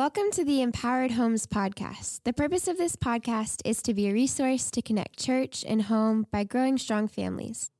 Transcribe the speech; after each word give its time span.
Welcome 0.00 0.30
to 0.32 0.46
the 0.46 0.62
Empowered 0.62 1.10
Homes 1.10 1.46
Podcast. 1.46 2.20
The 2.24 2.32
purpose 2.32 2.66
of 2.68 2.78
this 2.78 2.96
podcast 2.96 3.60
is 3.66 3.82
to 3.82 3.92
be 3.92 4.08
a 4.08 4.14
resource 4.14 4.70
to 4.70 4.80
connect 4.80 5.18
church 5.18 5.62
and 5.68 5.82
home 5.82 6.26
by 6.32 6.42
growing 6.42 6.78
strong 6.78 7.06
families. 7.06 7.70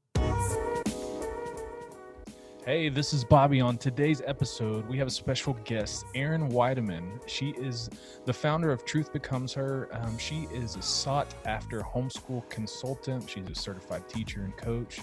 Hey, 2.67 2.91
this 2.91 3.15
is 3.15 3.25
Bobby. 3.25 3.63
On 3.63 3.79
today's 3.79 4.21
episode, 4.27 4.87
we 4.87 4.99
have 4.99 5.09
a 5.09 5.11
special 5.11 5.55
guest, 5.65 6.05
Erin 6.15 6.51
Weideman. 6.51 7.27
She 7.27 7.55
is 7.59 7.89
the 8.27 8.35
founder 8.35 8.71
of 8.71 8.85
Truth 8.85 9.15
Becomes 9.15 9.55
Her. 9.55 9.89
Um, 9.91 10.19
she 10.19 10.47
is 10.53 10.77
a 10.77 10.83
sought 10.83 11.35
after 11.47 11.81
homeschool 11.81 12.47
consultant. 12.51 13.31
She's 13.31 13.49
a 13.49 13.55
certified 13.55 14.09
teacher 14.11 14.43
and 14.43 14.55
coach. 14.59 15.01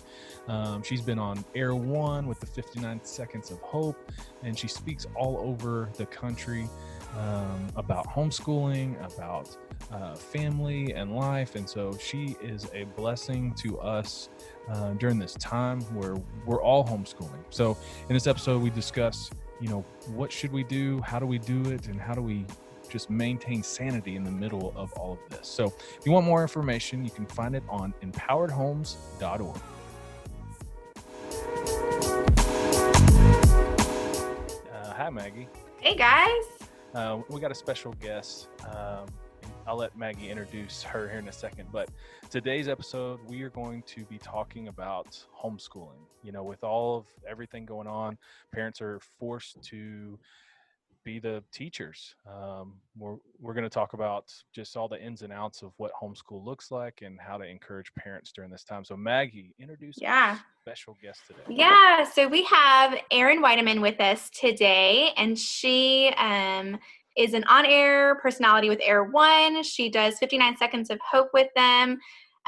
Um, 0.47 0.83
she's 0.83 1.01
been 1.01 1.17
on 1.17 1.43
Air 1.55 1.73
One 1.73 2.27
with 2.27 2.39
the 2.39 2.45
59 2.45 3.01
Seconds 3.03 3.49
of 3.49 3.59
Hope, 3.61 4.11
and 4.43 4.57
she 4.57 4.67
speaks 4.67 5.07
all 5.15 5.37
over 5.39 5.89
the 5.97 6.05
country 6.05 6.69
um, 7.15 7.67
about 7.75 8.07
homeschooling, 8.07 8.95
about 9.15 9.55
uh, 9.91 10.15
family 10.15 10.93
and 10.93 11.15
life. 11.15 11.55
And 11.55 11.67
so 11.67 11.97
she 11.97 12.35
is 12.41 12.67
a 12.73 12.83
blessing 12.95 13.53
to 13.55 13.79
us 13.79 14.29
uh, 14.69 14.93
during 14.93 15.19
this 15.19 15.33
time 15.35 15.81
where 15.95 16.15
we're 16.45 16.61
all 16.61 16.85
homeschooling. 16.85 17.43
So 17.49 17.77
in 18.09 18.13
this 18.13 18.27
episode, 18.27 18.61
we 18.61 18.69
discuss, 18.69 19.29
you 19.61 19.69
know, 19.69 19.81
what 20.13 20.31
should 20.31 20.51
we 20.51 20.63
do? 20.63 21.01
How 21.01 21.19
do 21.19 21.25
we 21.25 21.39
do 21.39 21.61
it? 21.71 21.87
And 21.87 21.99
how 21.99 22.13
do 22.13 22.21
we 22.21 22.45
just 22.89 23.09
maintain 23.09 23.63
sanity 23.63 24.15
in 24.15 24.23
the 24.23 24.31
middle 24.31 24.73
of 24.75 24.91
all 24.93 25.13
of 25.13 25.19
this? 25.29 25.47
So 25.47 25.65
if 25.65 26.05
you 26.05 26.11
want 26.11 26.25
more 26.25 26.41
information, 26.41 27.03
you 27.03 27.11
can 27.11 27.25
find 27.25 27.55
it 27.55 27.63
on 27.69 27.93
empoweredhomes.org. 28.03 29.57
Uh, 34.73 34.93
hi, 34.93 35.09
Maggie. 35.09 35.47
Hey, 35.79 35.95
guys. 35.95 36.56
Uh, 36.93 37.21
we 37.29 37.39
got 37.39 37.51
a 37.51 37.55
special 37.55 37.93
guest. 37.93 38.49
Um, 38.65 39.05
I'll 39.67 39.77
let 39.77 39.97
Maggie 39.97 40.29
introduce 40.29 40.81
her 40.83 41.09
here 41.09 41.19
in 41.19 41.27
a 41.27 41.31
second. 41.31 41.67
But 41.71 41.89
today's 42.29 42.67
episode, 42.67 43.19
we 43.27 43.41
are 43.43 43.49
going 43.49 43.83
to 43.83 44.05
be 44.05 44.17
talking 44.17 44.69
about 44.69 45.21
homeschooling. 45.37 45.99
You 46.23 46.31
know, 46.31 46.43
with 46.43 46.63
all 46.63 46.97
of 46.97 47.05
everything 47.27 47.65
going 47.65 47.87
on, 47.87 48.17
parents 48.53 48.81
are 48.81 48.99
forced 49.19 49.61
to 49.65 50.17
be 51.07 51.19
the 51.19 51.41
teachers. 51.53 52.15
Um, 52.29 52.73
we're 52.97 53.15
we're 53.39 53.53
going 53.53 53.63
to 53.63 53.69
talk 53.69 53.93
about 53.93 54.25
just 54.53 54.75
all 54.75 54.89
the 54.89 55.01
ins 55.01 55.21
and 55.21 55.31
outs 55.31 55.61
of 55.61 55.71
what 55.77 55.91
homeschool 55.93 56.43
looks 56.43 56.69
like 56.69 56.99
and 57.01 57.17
how 57.17 57.37
to 57.37 57.45
encourage 57.45 57.93
parents 57.95 58.33
during 58.33 58.51
this 58.51 58.65
time. 58.65 58.83
So, 58.83 58.97
Maggie, 58.97 59.55
introduce 59.57 59.95
yeah. 60.01 60.39
special 60.59 60.97
guest 61.01 61.21
today. 61.25 61.39
Yeah, 61.47 62.03
so 62.03 62.27
we 62.27 62.43
have 62.43 62.95
Erin 63.09 63.41
Weideman 63.41 63.81
with 63.81 64.01
us 64.01 64.29
today, 64.31 65.13
and 65.15 65.39
she 65.39 66.13
um, 66.17 66.77
is 67.15 67.33
an 67.33 67.45
on 67.45 67.65
air 67.65 68.15
personality 68.15 68.67
with 68.67 68.79
Air 68.83 69.05
One. 69.05 69.63
She 69.63 69.89
does 69.89 70.19
59 70.19 70.57
Seconds 70.57 70.89
of 70.89 70.99
Hope 71.09 71.29
with 71.33 71.47
them. 71.55 71.99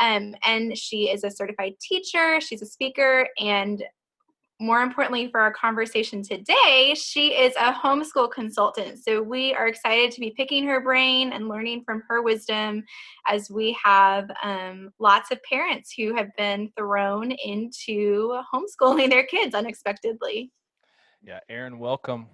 Um, 0.01 0.35
and 0.45 0.77
she 0.77 1.09
is 1.09 1.23
a 1.23 1.31
certified 1.31 1.73
teacher, 1.81 2.39
she's 2.39 2.61
a 2.61 2.65
speaker, 2.65 3.27
and 3.37 3.83
more 4.59 4.81
importantly 4.81 5.29
for 5.31 5.39
our 5.39 5.53
conversation 5.53 6.21
today, 6.21 6.93
she 6.95 7.29
is 7.29 7.55
a 7.55 7.71
homeschool 7.71 8.29
consultant. 8.29 8.99
So 9.01 9.21
we 9.21 9.53
are 9.53 9.67
excited 9.67 10.11
to 10.11 10.19
be 10.19 10.31
picking 10.31 10.67
her 10.67 10.81
brain 10.81 11.31
and 11.31 11.47
learning 11.47 11.83
from 11.85 12.03
her 12.09 12.21
wisdom 12.21 12.83
as 13.25 13.49
we 13.49 13.77
have 13.81 14.29
um, 14.43 14.91
lots 14.99 15.31
of 15.31 15.41
parents 15.43 15.93
who 15.97 16.13
have 16.13 16.35
been 16.35 16.71
thrown 16.77 17.31
into 17.31 18.37
homeschooling 18.53 19.09
their 19.09 19.25
kids 19.25 19.55
unexpectedly. 19.55 20.51
Yeah, 21.23 21.39
Erin, 21.49 21.79
welcome. 21.79 22.27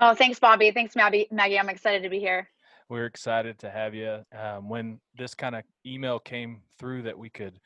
Oh, 0.00 0.14
thanks, 0.14 0.38
Bobby. 0.38 0.70
Thanks, 0.70 0.94
Maggie. 0.94 1.26
Maggie, 1.32 1.58
I'm 1.58 1.68
excited 1.68 2.02
to 2.04 2.08
be 2.08 2.20
here. 2.20 2.48
We're 2.88 3.06
excited 3.06 3.58
to 3.60 3.70
have 3.70 3.94
you. 3.94 4.20
Um, 4.38 4.68
when 4.68 5.00
this 5.16 5.34
kind 5.34 5.56
of 5.56 5.64
email 5.86 6.20
came 6.20 6.62
through 6.78 7.02
that 7.02 7.18
we 7.18 7.30
could 7.30 7.58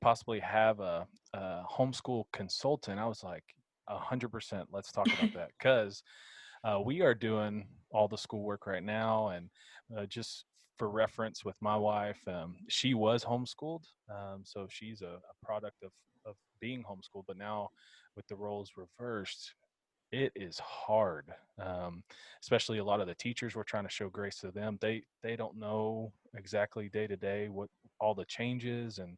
possibly 0.00 0.40
have 0.40 0.80
a, 0.80 1.06
a 1.34 1.62
homeschool 1.70 2.24
consultant, 2.32 2.98
I 2.98 3.06
was 3.06 3.22
like, 3.22 3.44
a 3.88 3.98
hundred 3.98 4.30
percent. 4.30 4.68
Let's 4.72 4.92
talk 4.92 5.06
about 5.06 5.32
that 5.34 5.50
because 5.58 6.02
uh, 6.64 6.80
we 6.84 7.00
are 7.02 7.14
doing 7.14 7.66
all 7.90 8.08
the 8.08 8.18
schoolwork 8.18 8.66
right 8.66 8.82
now, 8.82 9.28
and 9.28 9.48
uh, 9.96 10.06
just 10.06 10.44
for 10.76 10.90
reference, 10.90 11.44
with 11.44 11.56
my 11.60 11.76
wife, 11.76 12.20
um, 12.28 12.56
she 12.68 12.94
was 12.94 13.24
homeschooled, 13.24 13.84
um, 14.10 14.42
so 14.44 14.66
she's 14.68 15.02
a, 15.02 15.18
a 15.18 15.46
product 15.46 15.82
of 15.82 15.92
of 16.26 16.34
being 16.60 16.82
homeschooled. 16.82 17.24
But 17.26 17.38
now, 17.38 17.70
with 18.16 18.26
the 18.26 18.36
roles 18.36 18.72
reversed, 18.76 19.54
it 20.12 20.32
is 20.36 20.58
hard 20.58 21.32
um, 21.60 22.02
especially 22.40 22.78
a 22.78 22.84
lot 22.84 23.00
of 23.00 23.06
the 23.06 23.14
teachers 23.14 23.56
we're 23.56 23.64
trying 23.64 23.84
to 23.84 23.90
show 23.90 24.08
grace 24.08 24.36
to 24.36 24.50
them 24.50 24.78
they 24.80 25.02
they 25.22 25.34
don't 25.36 25.58
know 25.58 26.12
exactly 26.36 26.88
day 26.88 27.06
to 27.06 27.16
day 27.16 27.48
what 27.48 27.68
all 28.00 28.14
the 28.14 28.24
changes 28.26 28.98
and 28.98 29.16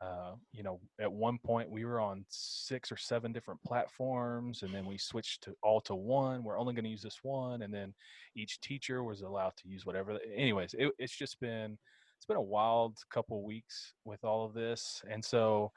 uh, 0.00 0.32
you 0.52 0.62
know 0.62 0.80
at 1.00 1.12
one 1.12 1.38
point 1.38 1.70
we 1.70 1.84
were 1.84 2.00
on 2.00 2.24
six 2.28 2.90
or 2.90 2.96
seven 2.96 3.32
different 3.32 3.62
platforms 3.62 4.62
and 4.62 4.74
then 4.74 4.86
we 4.86 4.96
switched 4.96 5.42
to 5.42 5.54
all 5.62 5.80
to 5.80 5.94
one 5.94 6.42
we're 6.42 6.58
only 6.58 6.74
going 6.74 6.84
to 6.84 6.90
use 6.90 7.02
this 7.02 7.18
one 7.22 7.62
and 7.62 7.72
then 7.72 7.92
each 8.34 8.60
teacher 8.60 9.04
was 9.04 9.20
allowed 9.20 9.54
to 9.56 9.68
use 9.68 9.84
whatever 9.84 10.18
anyways 10.34 10.74
it, 10.78 10.90
it's 10.98 11.16
just 11.16 11.38
been 11.40 11.76
it's 12.16 12.26
been 12.26 12.36
a 12.36 12.42
wild 12.42 12.96
couple 13.10 13.44
weeks 13.44 13.94
with 14.04 14.24
all 14.24 14.44
of 14.44 14.54
this 14.54 15.02
and 15.10 15.24
so 15.24 15.70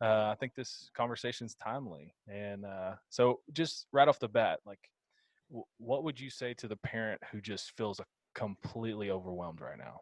uh, 0.00 0.30
I 0.30 0.36
think 0.38 0.54
this 0.54 0.90
conversation 0.94 1.46
is 1.46 1.54
timely. 1.56 2.14
And 2.28 2.64
uh, 2.64 2.94
so, 3.08 3.40
just 3.52 3.86
right 3.92 4.06
off 4.06 4.20
the 4.20 4.28
bat, 4.28 4.60
like, 4.64 4.78
w- 5.50 5.64
what 5.78 6.04
would 6.04 6.20
you 6.20 6.30
say 6.30 6.54
to 6.54 6.68
the 6.68 6.76
parent 6.76 7.20
who 7.32 7.40
just 7.40 7.76
feels 7.76 8.00
completely 8.34 9.10
overwhelmed 9.10 9.60
right 9.60 9.78
now? 9.78 10.00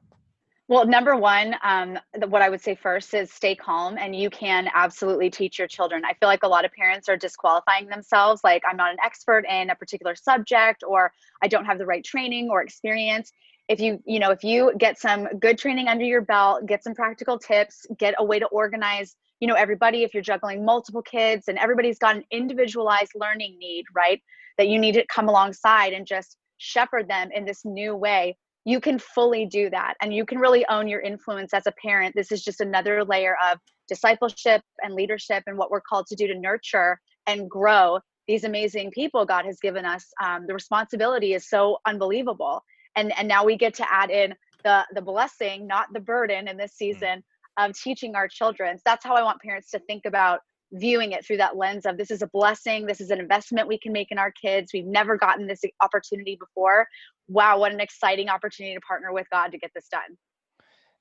Well, 0.68 0.84
number 0.84 1.14
one, 1.14 1.54
um, 1.62 1.96
what 2.26 2.42
I 2.42 2.48
would 2.48 2.60
say 2.60 2.74
first 2.74 3.14
is 3.14 3.32
stay 3.32 3.54
calm, 3.54 3.96
and 3.98 4.16
you 4.16 4.30
can 4.30 4.68
absolutely 4.74 5.30
teach 5.30 5.60
your 5.60 5.68
children. 5.68 6.04
I 6.04 6.14
feel 6.14 6.28
like 6.28 6.42
a 6.42 6.48
lot 6.48 6.64
of 6.64 6.72
parents 6.72 7.08
are 7.08 7.16
disqualifying 7.16 7.86
themselves, 7.86 8.40
like 8.42 8.62
I'm 8.68 8.76
not 8.76 8.90
an 8.90 8.96
expert 9.04 9.44
in 9.48 9.70
a 9.70 9.76
particular 9.76 10.16
subject, 10.16 10.82
or 10.84 11.12
I 11.40 11.46
don't 11.46 11.66
have 11.66 11.78
the 11.78 11.86
right 11.86 12.04
training 12.04 12.48
or 12.50 12.62
experience. 12.62 13.30
If 13.68 13.78
you, 13.78 14.02
you 14.06 14.18
know, 14.18 14.32
if 14.32 14.42
you 14.42 14.72
get 14.76 14.98
some 14.98 15.28
good 15.38 15.56
training 15.56 15.86
under 15.86 16.04
your 16.04 16.22
belt, 16.22 16.66
get 16.66 16.82
some 16.82 16.94
practical 16.94 17.38
tips, 17.38 17.86
get 17.96 18.14
a 18.18 18.24
way 18.24 18.40
to 18.40 18.46
organize 18.46 19.14
you 19.38 19.46
know 19.46 19.54
everybody 19.54 20.02
if 20.02 20.14
you're 20.14 20.22
juggling 20.22 20.64
multiple 20.64 21.02
kids 21.02 21.48
and 21.48 21.58
everybody's 21.58 21.98
got 21.98 22.16
an 22.16 22.24
individualized 22.30 23.12
learning 23.14 23.58
need 23.58 23.84
right 23.94 24.22
that 24.56 24.68
you 24.68 24.78
need 24.78 24.92
to 24.92 25.04
come 25.08 25.28
alongside 25.28 25.92
and 25.92 26.06
just 26.06 26.38
shepherd 26.56 27.06
them 27.06 27.28
in 27.34 27.44
this 27.44 27.62
new 27.62 27.94
way 27.94 28.34
you 28.66 28.80
can 28.80 28.98
fully 28.98 29.46
do 29.46 29.70
that 29.70 29.94
and 30.02 30.12
you 30.12 30.26
can 30.26 30.38
really 30.38 30.66
own 30.66 30.88
your 30.88 31.00
influence 31.00 31.54
as 31.54 31.66
a 31.66 31.72
parent 31.82 32.14
this 32.14 32.30
is 32.30 32.42
just 32.44 32.60
another 32.60 33.04
layer 33.04 33.36
of 33.50 33.58
discipleship 33.88 34.60
and 34.82 34.94
leadership 34.94 35.42
and 35.46 35.56
what 35.56 35.70
we're 35.70 35.80
called 35.80 36.06
to 36.06 36.16
do 36.16 36.26
to 36.26 36.38
nurture 36.38 37.00
and 37.26 37.48
grow 37.48 37.98
these 38.28 38.44
amazing 38.44 38.90
people 38.90 39.24
god 39.24 39.44
has 39.46 39.58
given 39.60 39.84
us 39.84 40.06
um, 40.22 40.46
the 40.46 40.54
responsibility 40.54 41.32
is 41.32 41.48
so 41.48 41.78
unbelievable 41.86 42.62
and 42.96 43.16
and 43.18 43.26
now 43.26 43.44
we 43.44 43.56
get 43.56 43.72
to 43.72 43.86
add 43.90 44.10
in 44.10 44.34
the 44.64 44.84
the 44.94 45.02
blessing 45.02 45.66
not 45.66 45.86
the 45.94 46.00
burden 46.00 46.48
in 46.48 46.56
this 46.56 46.72
mm. 46.72 46.76
season 46.76 47.22
of 47.56 47.72
teaching 47.74 48.14
our 48.14 48.28
children. 48.28 48.76
So 48.76 48.82
that's 48.84 49.04
how 49.04 49.14
I 49.14 49.22
want 49.22 49.40
parents 49.40 49.70
to 49.70 49.78
think 49.80 50.04
about 50.06 50.40
viewing 50.72 51.12
it 51.12 51.24
through 51.24 51.36
that 51.38 51.56
lens 51.56 51.86
of 51.86 51.96
this 51.96 52.10
is 52.10 52.22
a 52.22 52.26
blessing, 52.28 52.86
this 52.86 53.00
is 53.00 53.10
an 53.10 53.20
investment 53.20 53.68
we 53.68 53.78
can 53.78 53.92
make 53.92 54.10
in 54.10 54.18
our 54.18 54.32
kids. 54.32 54.72
We've 54.72 54.86
never 54.86 55.16
gotten 55.16 55.46
this 55.46 55.62
opportunity 55.80 56.36
before. 56.38 56.86
Wow, 57.28 57.58
what 57.58 57.72
an 57.72 57.80
exciting 57.80 58.28
opportunity 58.28 58.74
to 58.74 58.80
partner 58.80 59.12
with 59.12 59.26
God 59.30 59.52
to 59.52 59.58
get 59.58 59.70
this 59.74 59.88
done. 59.88 60.16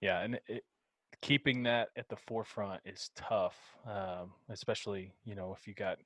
Yeah, 0.02 0.22
and 0.22 0.40
it, 0.48 0.64
keeping 1.22 1.64
that 1.64 1.90
at 1.98 2.08
the 2.10 2.16
forefront 2.16 2.82
is 2.86 3.10
tough, 3.16 3.58
um, 3.88 4.34
especially 4.50 5.14
you 5.24 5.36
know 5.36 5.56
if 5.58 5.68
you 5.68 5.74
got 5.74 5.98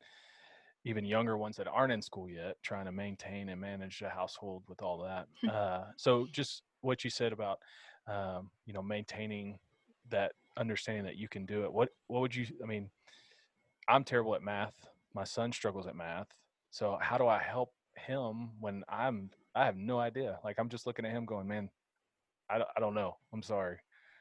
even 0.85 1.03
younger 1.03 1.37
ones 1.37 1.57
that 1.57 1.67
aren't 1.67 1.91
in 1.91 2.01
school 2.01 2.29
yet, 2.29 2.55
trying 2.63 2.85
to 2.85 2.91
maintain 2.91 3.49
and 3.49 3.59
manage 3.59 4.01
a 4.01 4.09
household 4.09 4.63
with 4.69 4.81
all 4.81 4.97
that. 4.99 5.27
uh, 5.53 5.85
so 5.97 6.27
just 6.31 6.63
what 6.81 7.03
you 7.03 7.09
said 7.09 7.33
about 7.33 7.59
um, 8.07 8.49
you 8.65 8.73
know 8.73 8.81
maintaining 8.81 9.57
that 10.09 10.31
understanding 10.57 11.03
that 11.03 11.15
you 11.15 11.27
can 11.29 11.45
do 11.45 11.63
it 11.63 11.71
what 11.71 11.89
what 12.07 12.19
would 12.19 12.35
you 12.35 12.45
i 12.63 12.65
mean 12.65 12.89
i'm 13.89 14.03
terrible 14.03 14.35
at 14.35 14.43
math. 14.43 14.87
My 15.13 15.23
son 15.23 15.51
struggles 15.51 15.87
at 15.87 15.95
math. 15.95 16.27
So 16.69 16.97
how 17.01 17.17
do 17.17 17.27
i 17.27 17.39
help 17.39 17.73
him 17.95 18.51
when 18.59 18.83
i'm 18.87 19.31
i 19.55 19.65
have 19.65 19.75
no 19.75 19.99
idea. 19.99 20.39
Like 20.43 20.59
i'm 20.59 20.69
just 20.69 20.85
looking 20.85 21.05
at 21.05 21.11
him 21.11 21.25
going 21.25 21.47
man 21.47 21.69
i, 22.49 22.57
I 22.57 22.79
don't 22.79 22.95
know. 22.95 23.17
I'm 23.33 23.43
sorry. 23.43 23.77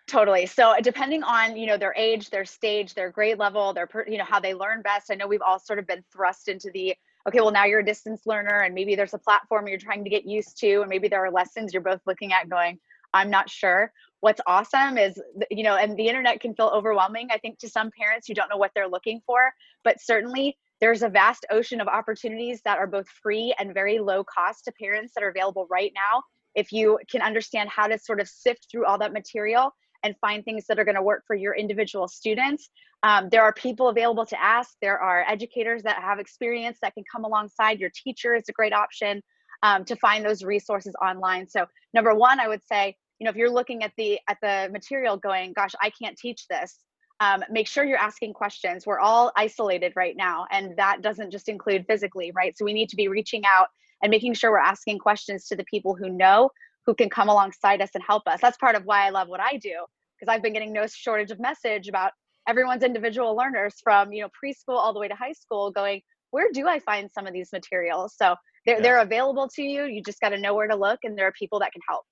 Totally. 0.09 0.47
So 0.47 0.71
uh, 0.71 0.81
depending 0.81 1.23
on 1.23 1.57
you 1.57 1.67
know 1.67 1.77
their 1.77 1.95
age 1.97 2.31
their 2.31 2.47
stage 2.47 2.95
their 2.95 3.11
grade 3.11 3.39
level 3.39 3.75
their 3.75 3.89
you 4.09 4.19
know 4.19 4.25
how 4.25 4.41
they 4.41 4.55
learn 4.55 4.81
best 4.83 5.11
i 5.11 5.15
know 5.15 5.27
we've 5.27 5.43
all 5.43 5.59
sort 5.59 5.79
of 5.79 5.87
been 5.87 6.03
thrust 6.11 6.49
into 6.49 6.71
the 6.73 6.95
okay 7.29 7.41
well 7.41 7.53
now 7.53 7.67
you're 7.67 7.81
a 7.81 7.85
distance 7.85 8.23
learner 8.25 8.61
and 8.61 8.75
maybe 8.75 8.95
there's 8.95 9.13
a 9.13 9.19
platform 9.19 9.69
you're 9.69 9.79
trying 9.79 10.03
to 10.03 10.11
get 10.11 10.25
used 10.25 10.59
to 10.61 10.81
and 10.81 10.89
maybe 10.89 11.09
there 11.09 11.25
are 11.25 11.31
lessons 11.31 11.75
you're 11.75 11.83
both 11.83 12.01
looking 12.07 12.33
at 12.33 12.49
going 12.49 12.79
i'm 13.13 13.29
not 13.29 13.51
sure 13.51 13.93
what's 14.21 14.41
awesome 14.47 14.99
is 14.99 15.21
you 15.51 15.63
know 15.63 15.77
and 15.77 15.97
the 15.97 16.09
internet 16.09 16.41
can 16.41 16.55
feel 16.55 16.71
overwhelming 16.75 17.29
i 17.31 17.39
think 17.39 17.59
to 17.59 17.69
some 17.69 17.91
parents 17.99 18.27
who 18.27 18.35
don't 18.35 18.49
know 18.51 18.57
what 18.57 18.71
they're 18.75 18.89
looking 18.89 19.21
for 19.27 19.53
but 19.85 20.01
certainly 20.01 20.57
there's 20.81 21.03
a 21.03 21.09
vast 21.09 21.45
ocean 21.51 21.81
of 21.81 21.89
opportunities 21.89 22.61
that 22.65 22.79
are 22.79 22.87
both 22.87 23.09
free 23.23 23.55
and 23.59 23.75
very 23.75 23.99
low 23.99 24.23
cost 24.25 24.65
to 24.65 24.73
parents 24.81 25.13
that 25.15 25.25
are 25.25 25.29
available 25.29 25.67
right 25.71 25.93
now. 25.95 26.23
If 26.55 26.73
you 26.73 26.99
can 27.11 27.21
understand 27.21 27.69
how 27.69 27.87
to 27.89 27.99
sort 27.99 28.21
of 28.21 28.29
sift 28.29 28.69
through 28.71 28.87
all 28.87 28.99
that 28.99 29.13
material 29.13 29.73
and 30.05 30.15
find 30.21 30.45
things 30.45 30.67
that 30.69 30.79
are 30.79 30.85
going 30.85 30.95
to 30.95 31.03
work 31.03 31.25
for 31.27 31.35
your 31.35 31.55
individual 31.55 32.07
students. 32.07 32.71
Um, 33.03 33.29
there 33.31 33.43
are 33.43 33.53
people 33.53 33.89
available 33.89 34.27
to 34.27 34.41
ask. 34.41 34.71
There 34.81 34.99
are 34.99 35.25
educators 35.29 35.83
that 35.83 36.01
have 36.01 36.21
experience 36.21 36.79
that 36.83 36.95
can 36.95 37.05
come 37.11 37.25
alongside. 37.25 37.81
Your 37.81 37.91
teacher 37.93 38.35
is 38.35 38.45
a 38.49 38.53
great 38.53 38.73
option 38.73 39.23
um, 39.65 39.85
to 39.87 39.97
find 39.97 40.25
those 40.25 40.45
resources 40.45 40.95
online. 41.03 41.49
So 41.49 41.67
number 41.95 42.15
one, 42.15 42.39
I 42.39 42.47
would 42.47 42.63
say, 42.65 42.97
you 43.19 43.25
know, 43.25 43.31
if 43.31 43.37
you're 43.37 43.51
looking 43.51 43.83
at 43.83 43.93
the 43.97 44.21
at 44.29 44.39
the 44.43 44.69
material, 44.73 45.17
going, 45.17 45.53
"Gosh, 45.53 45.75
I 45.83 45.91
can't 45.91 46.17
teach 46.17 46.47
this," 46.49 46.79
um, 47.21 47.43
make 47.51 47.67
sure 47.67 47.85
you're 47.85 47.99
asking 47.99 48.35
questions. 48.35 48.87
We're 48.87 49.01
all 49.01 49.33
isolated 49.37 49.93
right 49.97 50.17
now, 50.17 50.47
and 50.51 50.77
that 50.77 51.03
doesn't 51.03 51.31
just 51.31 51.49
include 51.49 51.87
physically, 51.87 52.33
right? 52.35 52.57
So 52.57 52.65
we 52.65 52.73
need 52.73 52.89
to 52.91 52.97
be 52.97 53.09
reaching 53.09 53.43
out 53.45 53.69
and 54.03 54.11
making 54.11 54.35
sure 54.35 54.51
we're 54.51 54.59
asking 54.59 54.99
questions 54.99 55.47
to 55.47 55.57
the 55.57 55.65
people 55.65 55.95
who 55.95 56.09
know, 56.09 56.51
who 56.87 56.95
can 56.95 57.11
come 57.11 57.29
alongside 57.29 57.83
us 57.83 57.91
and 57.95 58.05
help 58.07 58.27
us. 58.27 58.41
That's 58.41 58.59
part 58.59 58.77
of 58.77 58.85
why 58.85 59.07
I 59.07 59.11
love 59.11 59.29
what 59.29 59.41
I 59.41 59.57
do, 59.57 59.85
because 60.19 60.33
I've 60.33 60.43
been 60.43 60.53
getting 60.53 60.73
no 60.73 60.87
shortage 60.87 61.31
of 61.33 61.41
message 61.41 61.89
about 61.89 62.13
everyone's 62.49 62.83
individual 62.83 63.37
learners 63.37 63.75
from 63.85 64.11
you 64.13 64.23
know 64.23 64.29
preschool 64.29 64.77
all 64.77 64.93
the 64.93 64.99
way 64.99 65.07
to 65.07 65.15
high 65.15 65.33
school 65.33 65.71
going 65.71 66.01
where 66.31 66.49
do 66.53 66.67
i 66.67 66.79
find 66.81 67.11
some 67.13 67.27
of 67.27 67.33
these 67.33 67.51
materials 67.53 68.15
so 68.17 68.35
they're, 68.65 68.77
yeah. 68.77 68.83
they're 68.83 69.01
available 69.01 69.49
to 69.49 69.63
you 69.63 69.85
you 69.85 70.03
just 70.03 70.21
got 70.21 70.31
to 70.31 70.41
know 70.41 70.55
where 70.55 70.67
to 70.67 70.75
look 70.75 70.99
and 71.05 71.17
there 71.17 71.27
are 71.27 71.33
people 71.39 71.61
that 71.61 71.73
can 71.73 71.83
help 71.87 72.05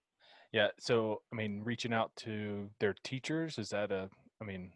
yeah 0.56 0.68
so 0.78 1.20
i 1.30 1.36
mean 1.36 1.60
reaching 1.64 1.92
out 1.92 2.10
to 2.16 2.70
their 2.80 2.94
teachers 3.04 3.58
is 3.58 3.68
that 3.68 3.92
a 3.92 4.08
i 4.40 4.44
mean 4.44 4.70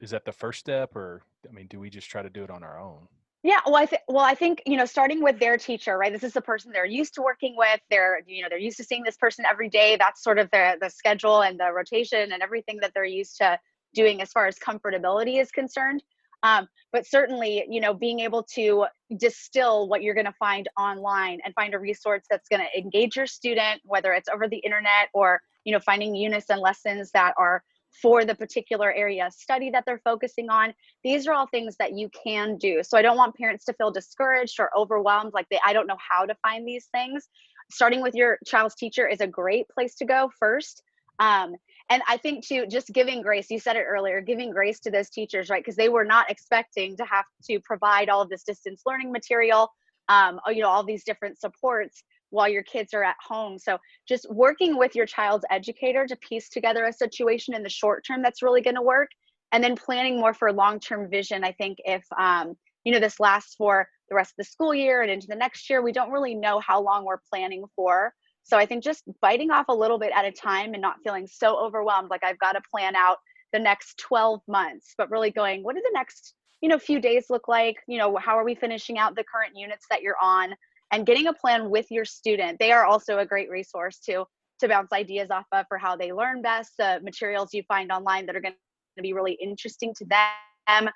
is 0.00 0.10
that 0.10 0.24
the 0.24 0.30
first 0.30 0.60
step 0.60 0.94
or 0.94 1.22
i 1.48 1.52
mean 1.52 1.66
do 1.66 1.80
we 1.80 1.90
just 1.90 2.08
try 2.08 2.22
to 2.22 2.30
do 2.30 2.44
it 2.44 2.50
on 2.50 2.62
our 2.62 2.78
own? 2.78 3.08
Yeah 3.42 3.58
well 3.66 3.74
i 3.74 3.84
think 3.84 4.02
well 4.06 4.24
i 4.24 4.34
think 4.34 4.62
you 4.66 4.76
know 4.76 4.84
starting 4.84 5.24
with 5.24 5.40
their 5.40 5.56
teacher 5.56 5.98
right 5.98 6.12
this 6.12 6.22
is 6.22 6.34
the 6.34 6.40
person 6.40 6.70
they're 6.70 6.84
used 6.84 7.14
to 7.14 7.22
working 7.22 7.56
with 7.56 7.80
they're 7.90 8.20
you 8.28 8.42
know 8.42 8.48
they're 8.48 8.58
used 8.58 8.76
to 8.76 8.84
seeing 8.84 9.02
this 9.02 9.16
person 9.16 9.44
every 9.50 9.68
day 9.68 9.96
that's 9.98 10.22
sort 10.22 10.38
of 10.38 10.48
the 10.52 10.76
the 10.80 10.88
schedule 10.88 11.42
and 11.42 11.58
the 11.58 11.72
rotation 11.72 12.32
and 12.32 12.40
everything 12.40 12.78
that 12.80 12.92
they're 12.94 13.04
used 13.04 13.38
to 13.38 13.58
doing 13.92 14.22
as 14.22 14.30
far 14.30 14.46
as 14.46 14.56
comfortability 14.58 15.40
is 15.40 15.50
concerned 15.50 16.04
um, 16.42 16.68
but 16.92 17.06
certainly 17.06 17.64
you 17.68 17.80
know 17.80 17.94
being 17.94 18.20
able 18.20 18.42
to 18.42 18.86
distill 19.18 19.88
what 19.88 20.02
you're 20.02 20.14
going 20.14 20.26
to 20.26 20.34
find 20.38 20.68
online 20.78 21.38
and 21.44 21.54
find 21.54 21.74
a 21.74 21.78
resource 21.78 22.22
that's 22.30 22.48
going 22.48 22.62
to 22.62 22.78
engage 22.78 23.16
your 23.16 23.26
student 23.26 23.80
whether 23.84 24.12
it's 24.12 24.28
over 24.28 24.48
the 24.48 24.58
internet 24.58 25.08
or 25.14 25.40
you 25.64 25.72
know 25.72 25.80
finding 25.80 26.14
units 26.14 26.50
and 26.50 26.60
lessons 26.60 27.10
that 27.12 27.34
are 27.36 27.62
for 27.90 28.24
the 28.24 28.34
particular 28.34 28.92
area 28.92 29.26
of 29.26 29.32
study 29.32 29.70
that 29.70 29.84
they're 29.86 30.00
focusing 30.04 30.48
on. 30.48 30.72
These 31.02 31.26
are 31.26 31.32
all 31.32 31.46
things 31.46 31.76
that 31.78 31.96
you 31.96 32.08
can 32.24 32.56
do. 32.56 32.82
So 32.82 32.96
I 32.96 33.02
don't 33.02 33.16
want 33.16 33.34
parents 33.34 33.64
to 33.66 33.72
feel 33.74 33.90
discouraged 33.90 34.58
or 34.58 34.70
overwhelmed, 34.76 35.32
like 35.34 35.46
they 35.50 35.58
I 35.64 35.72
don't 35.72 35.86
know 35.86 35.98
how 35.98 36.26
to 36.26 36.34
find 36.42 36.66
these 36.66 36.86
things. 36.92 37.28
Starting 37.70 38.02
with 38.02 38.14
your 38.14 38.38
child's 38.46 38.74
teacher 38.74 39.06
is 39.06 39.20
a 39.20 39.26
great 39.26 39.68
place 39.68 39.94
to 39.96 40.04
go 40.04 40.30
first. 40.38 40.82
Um, 41.18 41.54
and 41.90 42.02
I 42.08 42.16
think 42.16 42.46
too, 42.46 42.66
just 42.68 42.88
giving 42.88 43.20
grace, 43.20 43.50
you 43.50 43.58
said 43.58 43.74
it 43.74 43.84
earlier, 43.86 44.20
giving 44.20 44.52
grace 44.52 44.78
to 44.80 44.92
those 44.92 45.10
teachers, 45.10 45.50
right? 45.50 45.62
Because 45.62 45.76
they 45.76 45.88
were 45.88 46.04
not 46.04 46.30
expecting 46.30 46.96
to 46.96 47.04
have 47.04 47.24
to 47.48 47.58
provide 47.60 48.08
all 48.08 48.22
of 48.22 48.28
this 48.28 48.44
distance 48.44 48.82
learning 48.86 49.10
material, 49.10 49.70
um, 50.08 50.40
you 50.48 50.62
know, 50.62 50.68
all 50.68 50.84
these 50.84 51.02
different 51.02 51.40
supports 51.40 52.04
while 52.30 52.48
your 52.48 52.62
kids 52.62 52.94
are 52.94 53.02
at 53.02 53.16
home. 53.20 53.58
So 53.58 53.78
just 54.08 54.30
working 54.30 54.78
with 54.78 54.94
your 54.94 55.06
child's 55.06 55.44
educator 55.50 56.06
to 56.06 56.14
piece 56.16 56.48
together 56.48 56.84
a 56.84 56.92
situation 56.92 57.54
in 57.54 57.64
the 57.64 57.68
short 57.68 58.06
term 58.06 58.22
that's 58.22 58.40
really 58.40 58.62
going 58.62 58.76
to 58.76 58.82
work, 58.82 59.10
and 59.50 59.62
then 59.62 59.74
planning 59.74 60.20
more 60.20 60.32
for 60.32 60.52
long-term 60.52 61.10
vision. 61.10 61.42
I 61.42 61.50
think 61.52 61.78
if 61.84 62.04
um, 62.16 62.56
you 62.84 62.92
know 62.92 63.00
this 63.00 63.18
lasts 63.18 63.56
for 63.56 63.88
the 64.08 64.14
rest 64.14 64.32
of 64.32 64.36
the 64.38 64.44
school 64.44 64.72
year 64.72 65.02
and 65.02 65.10
into 65.10 65.26
the 65.26 65.34
next 65.34 65.68
year, 65.68 65.82
we 65.82 65.92
don't 65.92 66.12
really 66.12 66.36
know 66.36 66.60
how 66.60 66.80
long 66.80 67.04
we're 67.04 67.18
planning 67.32 67.64
for. 67.74 68.14
So 68.44 68.56
I 68.56 68.66
think 68.66 68.82
just 68.82 69.04
biting 69.20 69.50
off 69.50 69.66
a 69.68 69.74
little 69.74 69.98
bit 69.98 70.12
at 70.14 70.24
a 70.24 70.32
time 70.32 70.72
and 70.74 70.82
not 70.82 70.96
feeling 71.04 71.26
so 71.26 71.56
overwhelmed, 71.56 72.10
like 72.10 72.24
I've 72.24 72.38
got 72.38 72.52
to 72.52 72.60
plan 72.70 72.96
out 72.96 73.18
the 73.52 73.58
next 73.58 73.98
12 73.98 74.40
months, 74.48 74.94
but 74.96 75.10
really 75.10 75.30
going, 75.30 75.62
what 75.62 75.74
do 75.74 75.82
the 75.82 75.92
next 75.94 76.34
you 76.60 76.68
know 76.68 76.78
few 76.78 77.00
days 77.00 77.26
look 77.30 77.48
like? 77.48 77.76
You 77.86 77.98
know, 77.98 78.16
how 78.16 78.38
are 78.38 78.44
we 78.44 78.54
finishing 78.54 78.98
out 78.98 79.16
the 79.16 79.24
current 79.24 79.52
units 79.56 79.86
that 79.90 80.02
you're 80.02 80.16
on? 80.22 80.54
and 80.90 81.06
getting 81.06 81.26
a 81.26 81.32
plan 81.32 81.70
with 81.70 81.86
your 81.90 82.04
student. 82.04 82.58
They 82.58 82.72
are 82.72 82.84
also 82.84 83.18
a 83.18 83.26
great 83.26 83.50
resource 83.50 83.98
to 84.06 84.24
to 84.60 84.68
bounce 84.68 84.92
ideas 84.92 85.30
off 85.30 85.46
of 85.52 85.64
for 85.68 85.78
how 85.78 85.96
they 85.96 86.12
learn 86.12 86.42
best, 86.42 86.72
the 86.76 87.00
materials 87.02 87.54
you 87.54 87.62
find 87.66 87.90
online 87.90 88.26
that 88.26 88.36
are 88.36 88.40
going 88.40 88.54
to 88.98 89.02
be 89.02 89.14
really 89.14 89.32
interesting 89.32 89.94
to 89.96 90.04
them, 90.04 90.90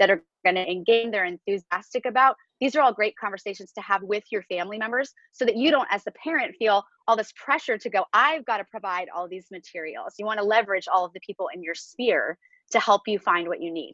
that 0.00 0.10
are 0.10 0.24
going 0.44 0.56
to 0.56 0.68
engage, 0.68 1.12
they're 1.12 1.24
enthusiastic 1.24 2.06
about. 2.06 2.34
These 2.60 2.74
are 2.74 2.80
all 2.80 2.92
great 2.92 3.14
conversations 3.16 3.70
to 3.72 3.80
have 3.82 4.02
with 4.02 4.24
your 4.32 4.42
family 4.42 4.78
members 4.78 5.12
so 5.32 5.44
that 5.44 5.56
you 5.56 5.70
don't, 5.70 5.86
as 5.90 6.02
the 6.02 6.10
parent, 6.12 6.56
feel 6.56 6.82
all 7.06 7.16
this 7.16 7.32
pressure 7.36 7.78
to 7.78 7.90
go, 7.90 8.04
I've 8.12 8.44
got 8.44 8.58
to 8.58 8.64
provide 8.64 9.08
all 9.14 9.28
these 9.28 9.46
materials. 9.52 10.14
You 10.18 10.26
want 10.26 10.40
to 10.40 10.44
leverage 10.44 10.88
all 10.92 11.04
of 11.04 11.12
the 11.12 11.20
people 11.20 11.48
in 11.54 11.62
your 11.62 11.74
sphere 11.74 12.36
to 12.72 12.80
help 12.80 13.02
you 13.06 13.18
find 13.18 13.46
what 13.46 13.62
you 13.62 13.70
need. 13.70 13.92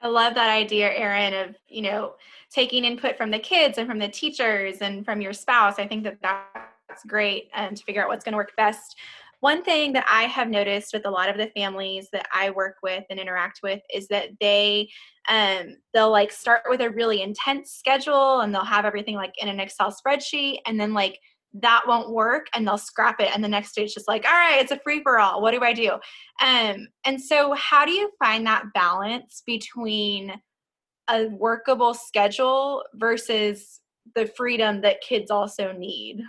I 0.00 0.08
love 0.08 0.34
that 0.34 0.50
idea, 0.50 0.92
Erin, 0.92 1.48
of 1.48 1.56
you 1.68 1.82
know 1.82 2.14
taking 2.50 2.84
input 2.84 3.16
from 3.16 3.30
the 3.30 3.38
kids 3.38 3.78
and 3.78 3.88
from 3.88 4.00
the 4.00 4.08
teachers 4.08 4.78
and 4.78 5.04
from 5.04 5.20
your 5.20 5.32
spouse. 5.32 5.78
I 5.78 5.86
think 5.86 6.02
that 6.04 6.18
that's 6.22 7.04
great 7.06 7.48
um, 7.54 7.74
to 7.74 7.82
figure 7.84 8.02
out 8.02 8.08
what's 8.08 8.24
going 8.24 8.32
to 8.32 8.36
work 8.36 8.52
best. 8.56 8.96
One 9.42 9.64
thing 9.64 9.92
that 9.94 10.06
I 10.08 10.28
have 10.28 10.48
noticed 10.48 10.94
with 10.94 11.04
a 11.04 11.10
lot 11.10 11.28
of 11.28 11.36
the 11.36 11.50
families 11.56 12.06
that 12.12 12.28
I 12.32 12.50
work 12.50 12.76
with 12.80 13.02
and 13.10 13.18
interact 13.18 13.58
with 13.60 13.80
is 13.92 14.06
that 14.06 14.28
they 14.40 14.88
um, 15.28 15.78
they'll 15.92 16.12
like 16.12 16.30
start 16.30 16.62
with 16.68 16.80
a 16.80 16.90
really 16.90 17.22
intense 17.22 17.72
schedule 17.72 18.42
and 18.42 18.54
they'll 18.54 18.64
have 18.64 18.84
everything 18.84 19.16
like 19.16 19.34
in 19.38 19.48
an 19.48 19.58
Excel 19.58 19.92
spreadsheet 19.92 20.58
and 20.64 20.78
then 20.78 20.94
like 20.94 21.18
that 21.54 21.82
won't 21.88 22.12
work 22.12 22.46
and 22.54 22.64
they'll 22.64 22.78
scrap 22.78 23.20
it 23.20 23.34
and 23.34 23.42
the 23.42 23.48
next 23.48 23.74
day 23.74 23.82
it's 23.82 23.94
just 23.94 24.06
like 24.06 24.24
all 24.24 24.30
right 24.30 24.62
it's 24.62 24.70
a 24.70 24.78
free 24.78 25.02
for 25.02 25.18
all 25.18 25.42
what 25.42 25.50
do 25.50 25.60
i 25.60 25.72
do? 25.72 25.90
Um 26.40 26.86
and 27.04 27.20
so 27.20 27.52
how 27.54 27.84
do 27.84 27.90
you 27.90 28.12
find 28.20 28.46
that 28.46 28.66
balance 28.74 29.42
between 29.44 30.32
a 31.10 31.26
workable 31.26 31.94
schedule 31.94 32.84
versus 32.94 33.80
the 34.14 34.26
freedom 34.26 34.82
that 34.82 35.00
kids 35.00 35.32
also 35.32 35.72
need 35.72 36.22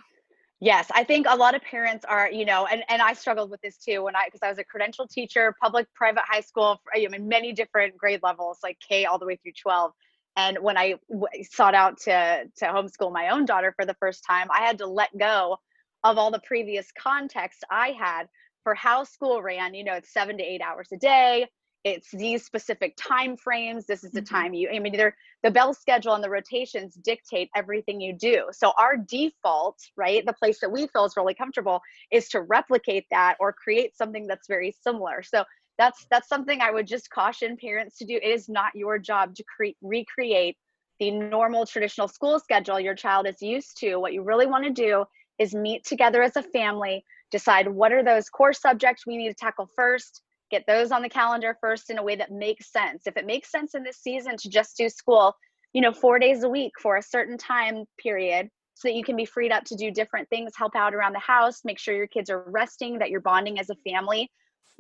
yes 0.64 0.88
i 0.94 1.04
think 1.04 1.26
a 1.30 1.36
lot 1.36 1.56
of 1.56 1.62
parents 1.64 2.06
are 2.06 2.30
you 2.32 2.46
know 2.46 2.66
and, 2.66 2.84
and 2.90 3.02
i 3.02 3.14
struggled 3.14 3.50
with 3.50 3.62
this 3.62 3.78
too 3.78 4.04
when 4.04 4.16
i 4.16 4.26
because 4.26 4.42
i 4.44 4.50
was 4.50 4.60
a 4.60 4.64
credential 4.64 5.08
teacher 5.08 5.56
public 5.62 5.88
private 5.96 6.24
high 6.28 6.42
school 6.42 6.82
i 6.96 7.08
mean 7.08 7.28
many 7.28 7.54
different 7.54 7.98
grade 7.98 8.22
levels 8.24 8.60
like 8.64 8.78
k 8.88 9.06
all 9.06 9.20
the 9.20 9.26
way 9.26 9.36
through 9.38 9.54
12 9.62 9.92
and 10.36 10.58
when 10.62 10.78
I 10.78 10.96
w- 11.10 11.44
sought 11.44 11.76
out 11.76 12.00
to 12.02 12.46
to 12.58 12.66
homeschool 12.66 13.12
my 13.14 13.30
own 13.30 13.46
daughter 13.46 13.74
for 13.78 13.86
the 13.86 13.96
first 13.96 14.24
time, 14.28 14.48
I 14.52 14.66
had 14.66 14.80
to 14.80 14.88
let 14.88 15.16
go 15.18 15.58
of 16.04 16.18
all 16.18 16.32
the 16.32 16.42
previous 16.46 16.88
context 16.98 17.64
I 17.70 17.90
had 17.90 18.28
for 18.64 18.74
how 18.74 19.04
school 19.04 19.42
ran. 19.42 19.74
You 19.76 19.84
know, 19.84 19.94
it's 19.94 20.12
seven 20.14 20.38
to 20.38 20.44
eight 20.44 20.62
hours 20.62 20.90
a 20.92 20.98
day. 20.98 21.48
It's 21.84 22.12
these 22.12 22.46
specific 22.46 22.96
time 22.98 23.36
frames. 23.36 23.86
This 23.86 24.04
is 24.04 24.12
the 24.12 24.22
mm-hmm. 24.22 24.36
time 24.36 24.54
you. 24.54 24.70
I 24.74 24.80
mean, 24.80 24.96
the 25.44 25.52
bell 25.52 25.74
schedule 25.74 26.14
and 26.14 26.24
the 26.24 26.30
rotations 26.30 26.96
dictate 26.96 27.50
everything 27.56 28.00
you 28.00 28.14
do. 28.14 28.46
So 28.52 28.72
our 28.78 28.96
default, 28.96 29.80
right, 29.98 30.26
the 30.26 30.34
place 30.34 30.60
that 30.62 30.72
we 30.72 30.88
feel 30.88 31.06
is 31.06 31.18
really 31.18 31.34
comfortable, 31.34 31.82
is 32.12 32.30
to 32.30 32.42
replicate 32.42 33.06
that 33.12 33.36
or 33.40 33.52
create 33.52 33.98
something 33.98 34.28
that's 34.28 34.48
very 34.48 34.74
similar. 34.84 35.24
So 35.24 35.44
that's 35.78 36.06
that's 36.10 36.28
something 36.28 36.62
i 36.62 36.72
would 36.72 36.88
just 36.88 37.10
caution 37.10 37.58
parents 37.58 37.98
to 37.98 38.06
do 38.06 38.16
it 38.16 38.24
is 38.24 38.50
not 38.50 38.76
your 38.76 38.98
job 39.00 39.36
to 39.36 39.44
create 39.44 39.78
recreate 39.82 40.58
the 41.00 41.12
normal 41.12 41.66
traditional 41.66 42.08
school 42.08 42.40
schedule 42.40 42.80
your 42.80 42.96
child 42.96 43.28
is 43.28 43.42
used 43.42 43.78
to 43.78 43.96
what 43.98 44.14
you 44.14 44.22
really 44.22 44.46
want 44.46 44.64
to 44.64 44.70
do 44.70 45.04
is 45.40 45.56
meet 45.56 45.84
together 45.84 46.22
as 46.22 46.36
a 46.36 46.44
family 46.44 47.04
decide 47.32 47.68
what 47.68 47.92
are 47.92 48.04
those 48.04 48.30
core 48.30 48.54
subjects 48.54 49.08
we 49.08 49.18
need 49.18 49.30
to 49.30 49.34
tackle 49.34 49.68
first 49.76 50.22
get 50.56 50.66
those 50.68 50.92
on 50.92 51.02
the 51.02 51.10
calendar 51.10 51.58
first 51.60 51.90
in 51.90 51.98
a 51.98 52.04
way 52.04 52.16
that 52.16 52.32
makes 52.32 52.72
sense. 52.72 53.08
If 53.08 53.18
it 53.18 53.26
makes 53.26 53.50
sense 53.50 53.76
in 53.76 53.84
this 53.84 53.98
season 53.98 54.38
to 54.38 54.50
just 54.50 54.78
do 54.78 54.88
school 54.90 55.36
you 55.74 55.82
know 55.82 55.92
4 55.92 56.20
days 56.20 56.44
a 56.44 56.50
week 56.50 56.74
for 56.80 56.98
a 56.98 57.04
certain 57.16 57.38
time 57.38 57.86
period 58.06 58.50
so 58.76 58.88
that 58.88 58.96
you 58.96 59.04
can 59.04 59.16
be 59.16 59.26
freed 59.26 59.52
up 59.52 59.64
to 59.66 59.76
do 59.76 59.92
different 59.92 60.30
things 60.30 60.54
help 60.56 60.76
out 60.76 60.94
around 60.94 61.14
the 61.14 61.20
house 61.20 61.62
make 61.64 61.80
sure 61.80 61.96
your 61.96 62.14
kids 62.16 62.30
are 62.30 62.44
resting 62.48 63.00
that 63.00 63.10
you're 63.10 63.28
bonding 63.32 63.60
as 63.60 63.70
a 63.70 63.76
family 63.88 64.30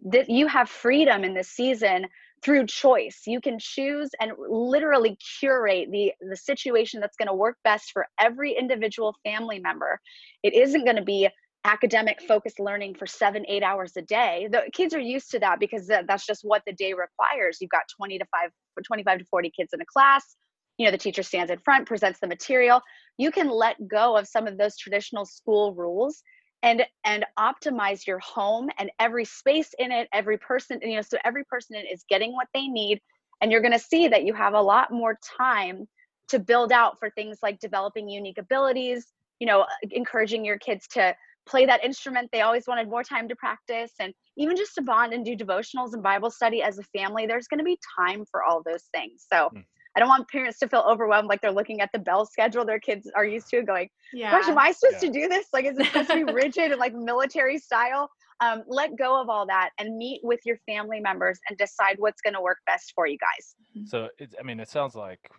that 0.06 0.30
you 0.30 0.48
have 0.48 0.70
freedom 0.70 1.24
in 1.24 1.34
this 1.34 1.50
season 1.50 2.06
through 2.44 2.66
choice. 2.66 3.22
You 3.26 3.40
can 3.40 3.58
choose 3.58 4.10
and 4.20 4.34
literally 4.38 5.18
curate 5.40 5.90
the 5.92 6.14
the 6.20 6.36
situation 6.36 7.00
that's 7.00 7.16
going 7.16 7.28
to 7.28 7.34
work 7.34 7.58
best 7.64 7.92
for 7.92 8.08
every 8.20 8.52
individual 8.64 9.16
family 9.24 9.60
member. 9.60 10.00
It 10.42 10.54
isn't 10.54 10.84
going 10.84 10.98
to 10.98 11.04
be 11.04 11.30
academic 11.66 12.22
focused 12.28 12.60
learning 12.60 12.96
for 12.96 13.06
seven 13.06 13.46
eight 13.48 13.64
hours 13.64 13.94
a 13.98 14.02
day 14.02 14.48
the 14.52 14.64
kids 14.74 14.94
are 14.94 15.00
used 15.00 15.32
to 15.32 15.40
that 15.40 15.60
because 15.60 15.88
that's 15.88 16.26
just 16.26 16.42
what 16.44 16.62
the 16.68 16.74
day 16.74 16.94
requires. 16.94 17.58
You've 17.62 17.70
got 17.72 17.84
20 17.96 18.20
to 18.20 18.26
5 18.26 18.50
25 18.86 19.20
to 19.20 19.26
40 19.26 19.52
kids 19.52 19.74
in 19.74 19.82
a 19.82 19.86
class. 19.86 20.36
You 20.78 20.86
know 20.86 20.92
the 20.92 20.98
teacher 20.98 21.24
stands 21.24 21.52
in 21.52 21.60
front 21.60 21.88
presents 21.88 22.20
the 22.20 22.28
material. 22.28 22.82
You 23.18 23.32
can 23.32 23.50
let 23.50 23.88
go 23.88 24.18
of 24.18 24.28
some 24.28 24.48
of 24.48 24.58
those 24.58 24.78
traditional 24.78 25.26
school 25.26 25.74
rules 25.74 26.24
and 26.64 26.84
and 27.06 27.26
optimize 27.38 28.08
your 28.08 28.20
home 28.20 28.70
and 28.80 28.92
every 29.00 29.26
space 29.26 29.74
in 29.80 29.92
it 29.92 30.08
every 30.14 30.38
person 30.38 30.80
you 30.82 30.96
know 30.96 31.02
so 31.02 31.18
every 31.26 31.44
person 31.46 31.76
is 31.92 32.04
getting 32.10 32.34
what 32.34 32.48
they 32.54 32.68
need 32.68 33.02
And 33.42 33.52
you're 33.52 33.62
going 33.62 33.74
to 33.74 33.80
see 33.80 34.08
that 34.08 34.24
you 34.24 34.34
have 34.34 34.54
a 34.54 34.62
lot 34.62 34.92
more 34.92 35.20
time 35.38 35.88
to 36.30 36.40
build 36.40 36.72
out 36.72 36.98
for 37.00 37.10
things 37.10 37.40
like 37.44 37.60
developing 37.60 38.08
unique 38.10 38.38
abilities, 38.38 39.12
you 39.40 39.48
know, 39.48 39.66
encouraging 39.92 40.46
your 40.46 40.58
kids 40.58 40.88
to 40.88 41.14
play 41.46 41.66
that 41.66 41.84
instrument 41.84 42.30
they 42.32 42.42
always 42.42 42.68
wanted 42.68 42.90
more 42.90 43.04
time 43.04 43.28
to 43.28 43.36
practice 43.36 43.92
and 44.00 44.14
even 44.38 44.56
just 44.56 44.76
to 44.76 44.82
bond 44.82 45.14
and 45.14 45.26
do 45.26 45.36
devotionals 45.36 45.94
and 45.94 46.04
bible 46.04 46.30
study 46.30 46.62
as 46.62 46.78
a 46.78 46.84
family 46.98 47.26
there's 47.26 47.48
going 47.48 47.58
to 47.58 47.64
be 47.64 47.78
time 48.00 48.24
for 48.30 48.44
all 48.44 48.62
those 48.66 48.84
things 48.94 49.26
so 49.32 49.50
mm. 49.56 49.64
i 49.96 50.00
don't 50.00 50.10
want 50.10 50.28
parents 50.30 50.60
to 50.60 50.68
feel 50.68 50.84
overwhelmed 50.88 51.28
like 51.28 51.42
they're 51.42 51.52
looking 51.52 51.82
at 51.82 51.90
the 51.94 52.00
bell 52.00 52.26
schedule 52.26 52.66
their 52.66 52.80
kids 52.80 53.10
are 53.16 53.26
used 53.26 53.50
to 53.50 53.62
going 53.62 53.90
yeah. 54.14 54.32
gosh 54.32 54.48
am 54.48 54.58
i 54.58 54.72
supposed 54.72 55.04
yeah. 55.04 55.12
to 55.12 55.20
do 55.20 55.28
this 55.28 55.48
like 55.54 55.66
is 55.66 55.78
it 55.78 55.86
supposed 55.88 56.10
to 56.10 56.26
be 56.26 56.32
rigid 56.34 56.72
and 56.72 56.80
like 56.80 56.94
military 56.94 57.58
style 57.58 58.10
um, 58.40 58.64
let 58.68 58.98
go 58.98 59.22
of 59.22 59.30
all 59.30 59.46
that 59.46 59.70
and 59.80 59.96
meet 59.96 60.20
with 60.24 60.40
your 60.44 60.58
family 60.66 61.00
members 61.00 61.40
and 61.48 61.58
decide 61.58 61.96
what's 62.00 62.20
going 62.20 62.34
to 62.34 62.42
work 62.42 62.58
best 62.66 62.92
for 62.96 63.08
you 63.08 63.18
guys 63.18 63.56
mm-hmm. 63.78 63.86
so 63.86 64.10
i 64.40 64.44
mean 64.44 64.60
it 64.60 64.70
sounds 64.70 64.96
like 64.96 65.30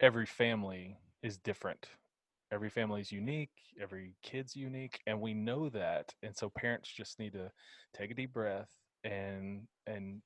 every 0.00 0.26
family 0.26 0.96
is 1.22 1.36
different 1.38 1.88
every 2.52 2.70
family 2.70 3.00
is 3.00 3.12
unique 3.12 3.50
every 3.80 4.14
kid's 4.22 4.56
unique 4.56 5.00
and 5.06 5.20
we 5.20 5.34
know 5.34 5.68
that 5.68 6.12
and 6.22 6.36
so 6.36 6.48
parents 6.48 6.88
just 6.88 7.18
need 7.18 7.32
to 7.32 7.50
take 7.96 8.10
a 8.10 8.14
deep 8.14 8.32
breath 8.32 8.70
and 9.04 9.62
and 9.86 10.20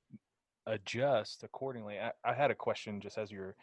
adjust 0.67 1.43
accordingly 1.43 1.99
i, 1.99 2.13
I 2.25 2.33
had 2.35 2.51
a 2.51 2.55
question 2.55 3.01
just 3.01 3.19
as 3.19 3.31
you're 3.31 3.57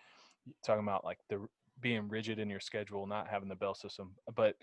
talking 0.66 0.84
about 0.84 1.06
like 1.06 1.20
the 1.30 1.48
being 1.82 2.10
rigid 2.10 2.40
in 2.40 2.50
your 2.50 2.60
schedule 2.60 3.08
not 3.08 3.28
having 3.28 3.50
the 3.50 3.56
bell 3.56 3.76
system 3.76 4.16
but 4.36 4.56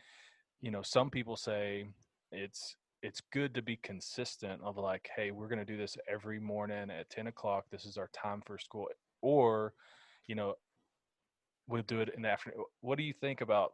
you 0.61 0.71
know 0.71 0.83
some 0.83 1.11
people 1.11 1.37
say 1.37 1.87
it's 2.33 2.77
it's 3.03 3.23
good 3.33 3.55
to 3.55 3.63
be 3.63 3.77
consistent 3.83 4.61
of 4.63 4.77
like 4.77 5.09
hey 5.17 5.31
we're 5.31 5.49
going 5.49 5.59
to 5.59 5.65
do 5.65 5.77
this 5.77 5.97
every 6.11 6.41
morning 6.41 6.91
at 6.91 7.09
10 7.11 7.29
o'clock 7.29 7.65
this 7.71 7.85
is 7.85 7.97
our 7.97 8.11
time 8.13 8.43
for 8.45 8.59
school 8.59 8.89
or 9.23 9.73
you 10.27 10.35
know 10.35 10.55
we'll 11.69 11.83
do 11.83 12.01
it 12.01 12.11
in 12.17 12.23
the 12.23 12.29
afternoon 12.29 12.65
what 12.81 12.99
do 12.99 13.05
you 13.05 13.13
think 13.13 13.41
about 13.41 13.73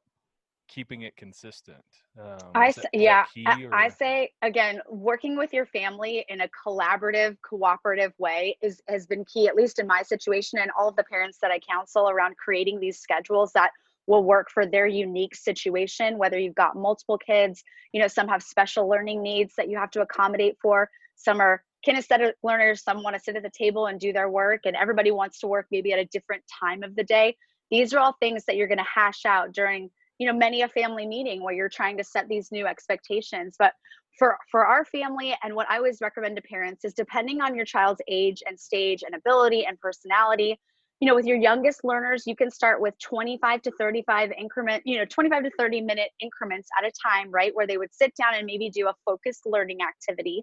keeping 0.73 1.03
it 1.03 1.17
consistent 1.17 1.85
um, 2.21 2.39
i 2.55 2.73
that, 2.73 2.87
yeah 2.93 3.25
I, 3.47 3.67
I, 3.73 3.89
say 3.89 4.31
again 4.41 4.81
working 4.89 5.37
with 5.37 5.53
your 5.53 5.67
family 5.67 6.25
in 6.29 6.41
a 6.41 6.49
collaborative 6.49 7.37
cooperative 7.43 8.13
way 8.19 8.57
is 8.63 8.81
has 8.89 9.07
been 9.07 9.25
key 9.25 9.49
at 9.49 9.57
least 9.57 9.79
in 9.79 9.87
my 9.87 10.03
situation 10.03 10.59
and 10.61 10.71
all 10.79 10.89
of 10.89 10.97
the 10.97 11.05
parents 11.05 11.39
that 11.43 11.51
i 11.51 11.59
counsel 11.59 12.09
around 12.09 12.37
creating 12.37 12.81
these 12.81 12.99
schedules 12.99 13.53
that 13.53 13.71
will 14.07 14.25
work 14.25 14.51
for 14.51 14.67
their 14.67 14.87
unique 14.87 15.35
situation 15.35 16.17
whether 16.19 16.39
you've 16.39 16.55
got 16.55 16.75
multiple 16.77 17.19
kids 17.19 17.63
you 17.93 18.01
know 18.01 18.09
some 18.09 18.29
have 18.29 18.43
special 18.43 18.89
learning 18.89 19.23
needs 19.23 19.55
that 19.57 19.69
you 19.69 19.77
have 19.77 19.91
to 19.91 20.01
accommodate 20.01 20.57
for 20.61 20.89
some 21.17 21.41
are 21.41 21.63
kinesthetic 21.87 22.33
learners 22.43 22.83
some 22.83 23.03
want 23.03 23.15
to 23.17 23.23
sit 23.23 23.37
at 23.37 23.43
the 23.43 23.51
table 23.51 23.87
and 23.87 24.01
do 24.01 24.13
their 24.13 24.31
work 24.31 24.63
and 24.65 24.77
everybody 24.77 25.11
wants 25.11 25.41
to 25.41 25.47
work 25.47 25.67
maybe 25.71 25.93
at 25.93 25.99
a 25.99 26.05
different 26.07 26.43
time 26.61 26.83
of 26.83 26.95
the 26.95 27.05
day. 27.05 27.37
These 27.71 27.93
are 27.93 27.99
all 27.99 28.17
things 28.21 28.45
that 28.45 28.57
you're 28.57 28.69
going 28.69 28.79
to 28.79 28.85
hash 28.85 29.25
out 29.25 29.53
during 29.53 29.91
you 30.19 30.27
know 30.27 30.37
many 30.37 30.63
a 30.63 30.69
family 30.69 31.07
meeting 31.07 31.43
where 31.43 31.55
you're 31.55 31.69
trying 31.69 31.97
to 31.99 32.05
set 32.05 32.29
these 32.29 32.51
new 32.53 32.67
expectations. 32.67 33.57
But 33.59 33.73
for 34.19 34.37
for 34.51 34.67
our 34.67 34.85
family 34.85 35.35
and 35.43 35.55
what 35.55 35.69
i 35.71 35.77
always 35.77 35.99
recommend 36.01 36.37
to 36.37 36.43
parents 36.43 36.85
is 36.85 36.93
depending 36.93 37.41
on 37.41 37.55
your 37.55 37.65
child's 37.65 38.01
age 38.09 38.43
and 38.47 38.59
stage 38.59 39.03
and 39.03 39.15
ability 39.15 39.65
and 39.65 39.81
personality 39.81 40.59
you 41.01 41.09
know 41.09 41.15
with 41.15 41.27
your 41.27 41.37
youngest 41.37 41.81
learners 41.83 42.25
you 42.27 42.37
can 42.37 42.51
start 42.51 42.81
with 42.81 42.95
25 43.01 43.63
to 43.63 43.73
35 43.73 44.31
increment 44.39 44.83
you 44.87 44.97
know 44.97 45.05
25 45.05 45.45
to 45.45 45.51
30 45.59 45.81
minute 45.81 46.11
increments 46.21 46.69
at 46.79 46.87
a 46.87 46.93
time 47.05 47.31
right 47.31 47.55
where 47.55 47.67
they 47.67 47.77
would 47.77 47.93
sit 47.93 48.15
down 48.15 48.35
and 48.35 48.47
maybe 48.47 48.71
do 48.71 48.89
a 48.89 48.95
focused 49.05 49.43
learning 49.45 49.79
activity. 49.83 50.43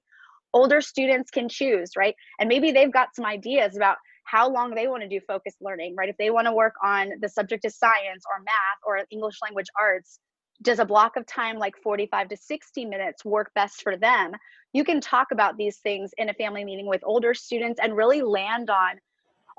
Older 0.54 0.82
students 0.82 1.32
can 1.32 1.48
choose 1.48 1.92
right 1.96 2.16
and 2.40 2.50
maybe 2.50 2.72
they've 2.72 2.92
got 2.92 3.16
some 3.16 3.26
ideas 3.26 3.78
about 3.78 3.98
how 4.30 4.50
long 4.50 4.76
they 4.76 4.88
want 4.88 5.04
to 5.04 5.10
do 5.10 5.20
focused 5.28 5.58
learning, 5.62 5.96
right? 5.96 6.10
If 6.10 6.18
they 6.18 6.30
want 6.30 6.48
to 6.48 6.54
work 6.54 6.76
on 6.84 7.14
the 7.22 7.30
subject 7.30 7.66
of 7.66 7.74
science 7.74 8.24
or 8.30 8.44
math 8.44 8.80
or 8.86 9.06
English 9.12 9.38
language 9.42 9.68
arts, 9.80 10.20
does 10.62 10.80
a 10.80 10.86
block 10.86 11.16
of 11.16 11.26
time 11.26 11.58
like 11.58 11.76
45 11.82 12.30
to 12.30 12.38
60 12.38 12.86
minutes 12.86 13.24
work 13.24 13.52
best 13.56 13.82
for 13.82 13.96
them? 13.96 14.34
You 14.74 14.84
can 14.84 15.02
talk 15.02 15.32
about 15.32 15.58
these 15.58 15.78
things 15.78 16.12
in 16.18 16.30
a 16.30 16.34
family 16.34 16.64
meeting 16.64 16.86
with 16.86 17.02
older 17.04 17.34
students 17.34 17.80
and 17.82 17.96
really 17.96 18.22
land 18.22 18.70
on 18.70 19.00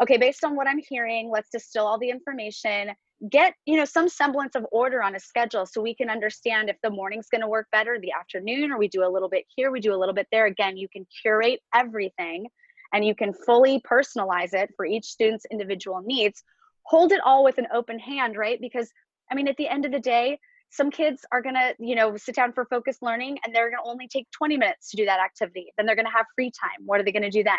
okay, 0.03 0.17
based 0.17 0.45
on 0.45 0.57
what 0.57 0.67
I'm 0.67 0.81
hearing, 0.89 1.31
let's 1.31 1.50
distill 1.50 1.87
all 1.87 1.99
the 1.99 2.09
information, 2.09 2.91
get, 3.31 3.55
you 3.67 3.77
know, 3.77 3.85
some 3.85 4.09
semblance 4.09 4.55
of 4.55 4.67
order 4.73 5.03
on 5.03 5.15
a 5.15 5.21
schedule 5.21 5.67
so 5.67 5.83
we 5.83 5.95
can 5.95 6.09
understand 6.09 6.71
if 6.71 6.77
the 6.83 6.89
morning's 6.89 7.29
going 7.29 7.43
to 7.43 7.49
work 7.49 7.67
better, 7.71 7.99
the 8.00 8.12
afternoon, 8.12 8.73
or 8.73 8.79
we 8.79 8.89
do 8.89 9.05
a 9.05 9.11
little 9.11 9.29
bit 9.29 9.45
here, 9.55 9.71
we 9.71 9.81
do 9.81 9.95
a 9.95 9.99
little 9.99 10.15
bit 10.15 10.27
there. 10.33 10.47
Again, 10.47 10.79
you 10.79 10.89
can 10.89 11.07
curate 11.23 11.61
everything 11.75 12.47
and 12.92 13.04
you 13.04 13.14
can 13.14 13.32
fully 13.32 13.80
personalize 13.80 14.52
it 14.52 14.70
for 14.76 14.85
each 14.85 15.06
student's 15.06 15.47
individual 15.50 16.02
needs 16.04 16.42
hold 16.82 17.12
it 17.12 17.20
all 17.25 17.44
with 17.44 17.59
an 17.59 17.68
open 17.73 17.99
hand 17.99 18.37
right? 18.37 18.61
Because 18.61 18.90
i 19.30 19.35
mean 19.35 19.49
at 19.49 19.56
the 19.56 19.68
end 19.68 19.85
of 19.85 19.92
the 19.92 20.00
day 20.00 20.38
some 20.70 20.90
kids 20.90 21.25
are 21.32 21.42
going 21.42 21.54
to 21.54 21.75
you 21.78 21.94
know 21.94 22.16
sit 22.16 22.35
down 22.35 22.52
for 22.52 22.64
focused 22.64 23.02
learning 23.02 23.38
and 23.44 23.54
they're 23.54 23.70
going 23.70 23.82
to 23.82 23.88
only 23.88 24.09
take 24.09 24.30
20 24.30 24.56
minutes 24.56 24.90
to 24.90 24.97
do 24.97 25.04
that 25.04 25.20
activity. 25.20 25.73
Then 25.76 25.87
they're 25.87 25.97
going 25.97 26.06
to 26.06 26.12
have 26.12 26.26
free 26.35 26.50
time. 26.50 26.87
What 26.87 27.00
are 27.00 27.02
they 27.02 27.12
going 27.12 27.23
to 27.23 27.30
do 27.30 27.42
then? 27.42 27.59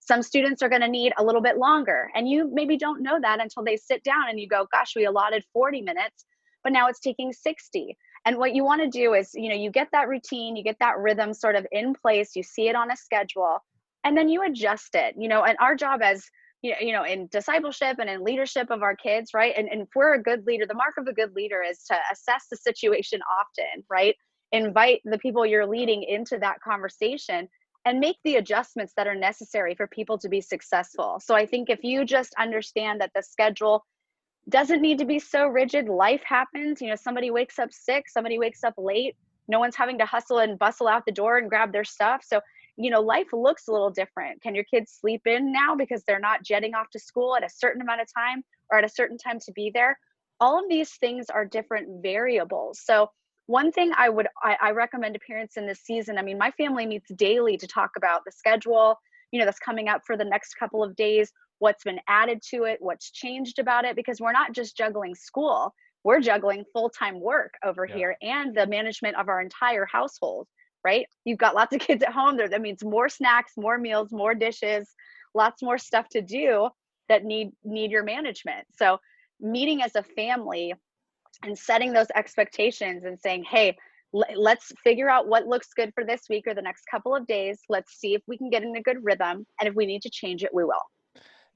Some 0.00 0.22
students 0.22 0.62
are 0.62 0.68
going 0.68 0.80
to 0.82 0.88
need 0.88 1.12
a 1.18 1.24
little 1.24 1.42
bit 1.42 1.58
longer 1.58 2.10
and 2.14 2.28
you 2.28 2.50
maybe 2.52 2.76
don't 2.76 3.02
know 3.02 3.18
that 3.20 3.40
until 3.40 3.64
they 3.64 3.76
sit 3.76 4.02
down 4.04 4.28
and 4.28 4.38
you 4.38 4.48
go 4.48 4.66
gosh 4.72 4.94
we 4.96 5.04
allotted 5.04 5.44
40 5.52 5.82
minutes 5.82 6.24
but 6.62 6.72
now 6.72 6.88
it's 6.88 7.00
taking 7.00 7.32
60 7.32 7.96
and 8.26 8.36
what 8.36 8.54
you 8.54 8.64
want 8.64 8.82
to 8.82 8.88
do 8.88 9.14
is 9.14 9.30
you 9.34 9.48
know 9.48 9.54
you 9.54 9.70
get 9.70 9.88
that 9.92 10.08
routine 10.08 10.56
you 10.56 10.64
get 10.64 10.78
that 10.80 10.98
rhythm 10.98 11.34
sort 11.34 11.54
of 11.54 11.66
in 11.70 11.94
place 11.94 12.34
you 12.34 12.42
see 12.42 12.68
it 12.68 12.74
on 12.74 12.90
a 12.90 12.96
schedule 12.96 13.58
and 14.04 14.16
then 14.16 14.28
you 14.28 14.42
adjust 14.42 14.94
it 14.94 15.14
you 15.18 15.28
know 15.28 15.44
and 15.44 15.56
our 15.60 15.74
job 15.74 16.00
as 16.02 16.24
you 16.62 16.92
know 16.92 17.04
in 17.04 17.26
discipleship 17.28 17.96
and 17.98 18.10
in 18.10 18.22
leadership 18.22 18.70
of 18.70 18.82
our 18.82 18.94
kids 18.94 19.32
right? 19.32 19.54
And, 19.56 19.68
and 19.68 19.82
if 19.82 19.88
we're 19.94 20.14
a 20.14 20.22
good 20.22 20.46
leader 20.46 20.66
the 20.66 20.74
mark 20.74 20.94
of 20.98 21.06
a 21.06 21.12
good 21.12 21.34
leader 21.34 21.62
is 21.62 21.84
to 21.84 21.96
assess 22.12 22.46
the 22.50 22.56
situation 22.56 23.20
often 23.40 23.84
right? 23.90 24.14
Invite 24.52 25.00
the 25.04 25.18
people 25.18 25.46
you're 25.46 25.66
leading 25.66 26.02
into 26.02 26.36
that 26.38 26.60
conversation 26.60 27.48
and 27.86 27.98
make 27.98 28.16
the 28.24 28.36
adjustments 28.36 28.92
that 28.96 29.06
are 29.06 29.14
necessary 29.14 29.74
for 29.74 29.86
people 29.86 30.18
to 30.18 30.28
be 30.28 30.40
successful. 30.40 31.20
So 31.22 31.34
i 31.34 31.46
think 31.46 31.70
if 31.70 31.82
you 31.82 32.04
just 32.04 32.34
understand 32.38 33.00
that 33.00 33.12
the 33.14 33.22
schedule 33.22 33.84
doesn't 34.48 34.82
need 34.82 34.98
to 34.98 35.04
be 35.04 35.18
so 35.18 35.46
rigid 35.46 35.88
life 35.88 36.22
happens 36.24 36.80
you 36.80 36.88
know 36.88 36.96
somebody 36.96 37.30
wakes 37.30 37.58
up 37.58 37.70
sick 37.70 38.08
somebody 38.08 38.38
wakes 38.38 38.64
up 38.64 38.72
late 38.78 39.14
no 39.50 39.58
one's 39.58 39.76
having 39.76 39.98
to 39.98 40.06
hustle 40.06 40.38
and 40.38 40.58
bustle 40.58 40.88
out 40.88 41.04
the 41.04 41.12
door 41.12 41.36
and 41.36 41.50
grab 41.50 41.72
their 41.72 41.84
stuff. 41.84 42.24
So 42.24 42.40
you 42.80 42.90
know 42.90 43.00
life 43.00 43.28
looks 43.32 43.68
a 43.68 43.72
little 43.72 43.90
different. 43.90 44.42
Can 44.42 44.54
your 44.54 44.64
kids 44.64 44.96
sleep 45.00 45.22
in 45.26 45.52
now 45.52 45.74
because 45.74 46.02
they're 46.06 46.18
not 46.20 46.42
jetting 46.42 46.74
off 46.74 46.90
to 46.92 46.98
school 46.98 47.36
at 47.36 47.44
a 47.44 47.50
certain 47.50 47.82
amount 47.82 48.00
of 48.00 48.08
time 48.12 48.42
or 48.70 48.78
at 48.78 48.84
a 48.84 48.88
certain 48.88 49.18
time 49.18 49.38
to 49.40 49.52
be 49.52 49.70
there? 49.72 49.98
All 50.40 50.58
of 50.58 50.68
these 50.70 50.92
things 50.94 51.26
are 51.28 51.44
different 51.44 52.02
variables. 52.02 52.80
So 52.82 53.10
one 53.50 53.72
thing 53.72 53.90
i 53.96 54.08
would 54.08 54.28
I, 54.44 54.56
I, 54.62 54.70
recommend 54.70 55.14
to 55.14 55.20
parents 55.26 55.56
in 55.56 55.66
this 55.66 55.80
season 55.80 56.18
i 56.18 56.22
mean 56.22 56.38
my 56.38 56.52
family 56.52 56.86
meets 56.86 57.10
daily 57.16 57.56
to 57.56 57.66
talk 57.66 57.90
about 57.96 58.22
the 58.24 58.30
schedule 58.30 58.96
you 59.32 59.40
know 59.40 59.44
that's 59.44 59.58
coming 59.58 59.88
up 59.88 60.02
for 60.06 60.16
the 60.16 60.24
next 60.24 60.54
couple 60.54 60.84
of 60.84 60.94
days 60.94 61.32
what's 61.58 61.82
been 61.82 61.98
added 62.06 62.40
to 62.50 62.62
it 62.62 62.78
what's 62.80 63.10
changed 63.10 63.58
about 63.58 63.84
it 63.84 63.96
because 63.96 64.20
we're 64.20 64.30
not 64.30 64.52
just 64.52 64.76
juggling 64.76 65.16
school 65.16 65.74
we're 66.04 66.20
juggling 66.20 66.64
full-time 66.72 67.20
work 67.20 67.54
over 67.64 67.86
yeah. 67.86 67.96
here 67.96 68.16
and 68.22 68.56
the 68.56 68.66
management 68.68 69.16
of 69.16 69.28
our 69.28 69.40
entire 69.40 69.86
household 69.86 70.46
right? 70.84 71.06
You've 71.24 71.38
got 71.38 71.54
lots 71.54 71.74
of 71.74 71.80
kids 71.80 72.02
at 72.02 72.12
home 72.12 72.36
there. 72.36 72.48
That 72.48 72.60
means 72.60 72.84
more 72.84 73.08
snacks, 73.08 73.52
more 73.56 73.78
meals, 73.78 74.12
more 74.12 74.34
dishes, 74.34 74.94
lots 75.34 75.62
more 75.62 75.78
stuff 75.78 76.08
to 76.10 76.22
do 76.22 76.68
that 77.08 77.24
need 77.24 77.50
need 77.64 77.90
your 77.90 78.04
management. 78.04 78.66
So 78.76 78.98
meeting 79.40 79.82
as 79.82 79.96
a 79.96 80.02
family 80.02 80.74
and 81.42 81.58
setting 81.58 81.92
those 81.92 82.08
expectations 82.14 83.04
and 83.04 83.18
saying, 83.18 83.44
hey, 83.44 83.76
let's 84.12 84.72
figure 84.82 85.08
out 85.08 85.28
what 85.28 85.46
looks 85.46 85.68
good 85.74 85.92
for 85.94 86.04
this 86.04 86.22
week 86.28 86.44
or 86.46 86.54
the 86.54 86.62
next 86.62 86.84
couple 86.90 87.14
of 87.14 87.26
days. 87.26 87.60
Let's 87.68 87.98
see 87.98 88.14
if 88.14 88.22
we 88.26 88.36
can 88.36 88.50
get 88.50 88.62
in 88.62 88.74
a 88.76 88.82
good 88.82 88.98
rhythm. 89.02 89.46
And 89.58 89.68
if 89.68 89.74
we 89.74 89.86
need 89.86 90.02
to 90.02 90.10
change 90.10 90.42
it, 90.42 90.50
we 90.52 90.64
will. 90.64 90.82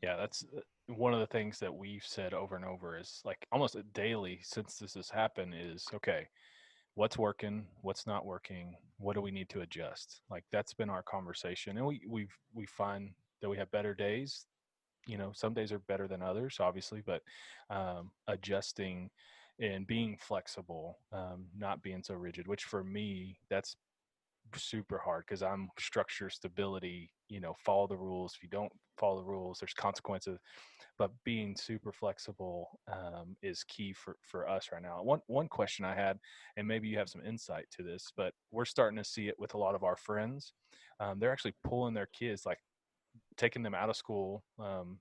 Yeah, 0.02 0.16
that's 0.16 0.44
uh, 0.56 0.60
one 0.94 1.14
of 1.14 1.20
the 1.20 1.26
things 1.26 1.58
that 1.60 1.74
we've 1.74 2.04
said 2.04 2.34
over 2.34 2.56
and 2.56 2.64
over 2.64 2.98
is 2.98 3.20
like 3.24 3.46
almost 3.50 3.76
daily 3.92 4.40
since 4.42 4.76
this 4.76 4.94
has 4.94 5.10
happened 5.10 5.54
is 5.58 5.86
okay, 5.94 6.28
what's 6.94 7.18
working, 7.18 7.66
what's 7.82 8.06
not 8.06 8.24
working, 8.24 8.76
what 8.98 9.14
do 9.14 9.20
we 9.20 9.30
need 9.30 9.48
to 9.50 9.60
adjust? 9.60 10.20
Like 10.30 10.44
that's 10.52 10.74
been 10.74 10.90
our 10.90 11.02
conversation, 11.02 11.76
and 11.76 11.86
we 11.86 12.00
we 12.08 12.28
we 12.54 12.66
find 12.66 13.10
that 13.40 13.48
we 13.48 13.56
have 13.56 13.70
better 13.70 13.94
days. 13.94 14.46
You 15.06 15.18
know, 15.18 15.32
some 15.34 15.52
days 15.52 15.70
are 15.70 15.80
better 15.80 16.08
than 16.08 16.22
others, 16.22 16.56
obviously, 16.60 17.02
but 17.04 17.22
um, 17.68 18.10
adjusting 18.26 19.10
and 19.60 19.86
being 19.86 20.16
flexible, 20.18 20.98
um, 21.12 21.46
not 21.56 21.82
being 21.82 22.02
so 22.02 22.14
rigid. 22.14 22.46
Which 22.48 22.64
for 22.64 22.82
me, 22.82 23.38
that's 23.50 23.76
super 24.56 24.98
hard 24.98 25.24
because 25.26 25.42
I'm 25.42 25.68
structure 25.78 26.30
stability. 26.30 27.10
You 27.28 27.40
know, 27.40 27.54
follow 27.64 27.86
the 27.86 27.96
rules. 27.96 28.34
If 28.36 28.42
you 28.42 28.48
don't 28.48 28.72
follow 28.98 29.18
the 29.18 29.26
rules, 29.26 29.58
there's 29.58 29.74
consequences 29.74 30.38
but 30.98 31.10
being 31.24 31.56
super 31.56 31.92
flexible 31.92 32.78
um, 32.92 33.36
is 33.42 33.64
key 33.64 33.92
for, 33.92 34.16
for 34.22 34.48
us 34.48 34.68
right 34.72 34.82
now. 34.82 35.02
One 35.02 35.20
one 35.26 35.48
question 35.48 35.84
I 35.84 35.94
had, 35.94 36.18
and 36.56 36.68
maybe 36.68 36.88
you 36.88 36.98
have 36.98 37.08
some 37.08 37.24
insight 37.24 37.66
to 37.76 37.82
this, 37.82 38.12
but 38.16 38.32
we're 38.50 38.64
starting 38.64 38.96
to 38.98 39.04
see 39.04 39.28
it 39.28 39.38
with 39.38 39.54
a 39.54 39.58
lot 39.58 39.74
of 39.74 39.82
our 39.82 39.96
friends. 39.96 40.52
Um, 41.00 41.18
they're 41.18 41.32
actually 41.32 41.54
pulling 41.64 41.94
their 41.94 42.08
kids, 42.12 42.46
like 42.46 42.58
taking 43.36 43.62
them 43.62 43.74
out 43.74 43.90
of 43.90 43.96
school, 43.96 44.44
um, 44.58 44.98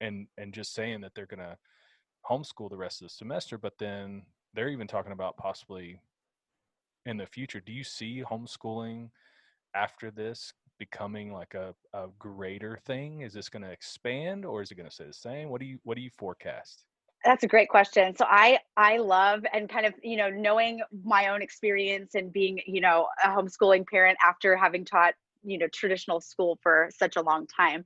and 0.00 0.26
and 0.36 0.52
just 0.52 0.74
saying 0.74 1.00
that 1.02 1.12
they're 1.14 1.26
going 1.26 1.38
to 1.38 1.56
homeschool 2.28 2.70
the 2.70 2.76
rest 2.76 3.00
of 3.00 3.06
the 3.06 3.14
semester, 3.14 3.58
but 3.58 3.78
then 3.78 4.22
they're 4.54 4.70
even 4.70 4.86
talking 4.86 5.12
about 5.12 5.36
possibly 5.36 6.00
in 7.06 7.16
the 7.16 7.26
future. 7.26 7.60
Do 7.60 7.72
you 7.72 7.84
see 7.84 8.22
homeschooling 8.22 9.10
after 9.74 10.10
this 10.10 10.52
becoming 10.78 11.32
like 11.32 11.54
a, 11.54 11.74
a 11.92 12.08
greater 12.18 12.78
thing? 12.84 13.20
Is 13.20 13.32
this 13.32 13.48
going 13.48 13.62
to 13.62 13.70
expand 13.70 14.44
or 14.44 14.62
is 14.62 14.70
it 14.70 14.76
going 14.76 14.88
to 14.88 14.94
stay 14.94 15.06
the 15.06 15.12
same? 15.12 15.48
What 15.48 15.60
do 15.60 15.66
you 15.66 15.78
what 15.84 15.96
do 15.96 16.02
you 16.02 16.10
forecast? 16.16 16.84
That's 17.24 17.42
a 17.42 17.48
great 17.48 17.68
question. 17.68 18.14
So 18.16 18.26
I 18.28 18.58
I 18.76 18.98
love 18.98 19.44
and 19.52 19.68
kind 19.68 19.86
of, 19.86 19.94
you 20.02 20.16
know, 20.16 20.30
knowing 20.30 20.82
my 21.04 21.28
own 21.28 21.42
experience 21.42 22.14
and 22.14 22.32
being, 22.32 22.60
you 22.66 22.80
know, 22.80 23.08
a 23.22 23.28
homeschooling 23.28 23.86
parent 23.86 24.18
after 24.24 24.56
having 24.56 24.84
taught, 24.84 25.14
you 25.42 25.58
know, 25.58 25.68
traditional 25.68 26.20
school 26.20 26.58
for 26.62 26.90
such 26.96 27.16
a 27.16 27.22
long 27.22 27.46
time. 27.46 27.84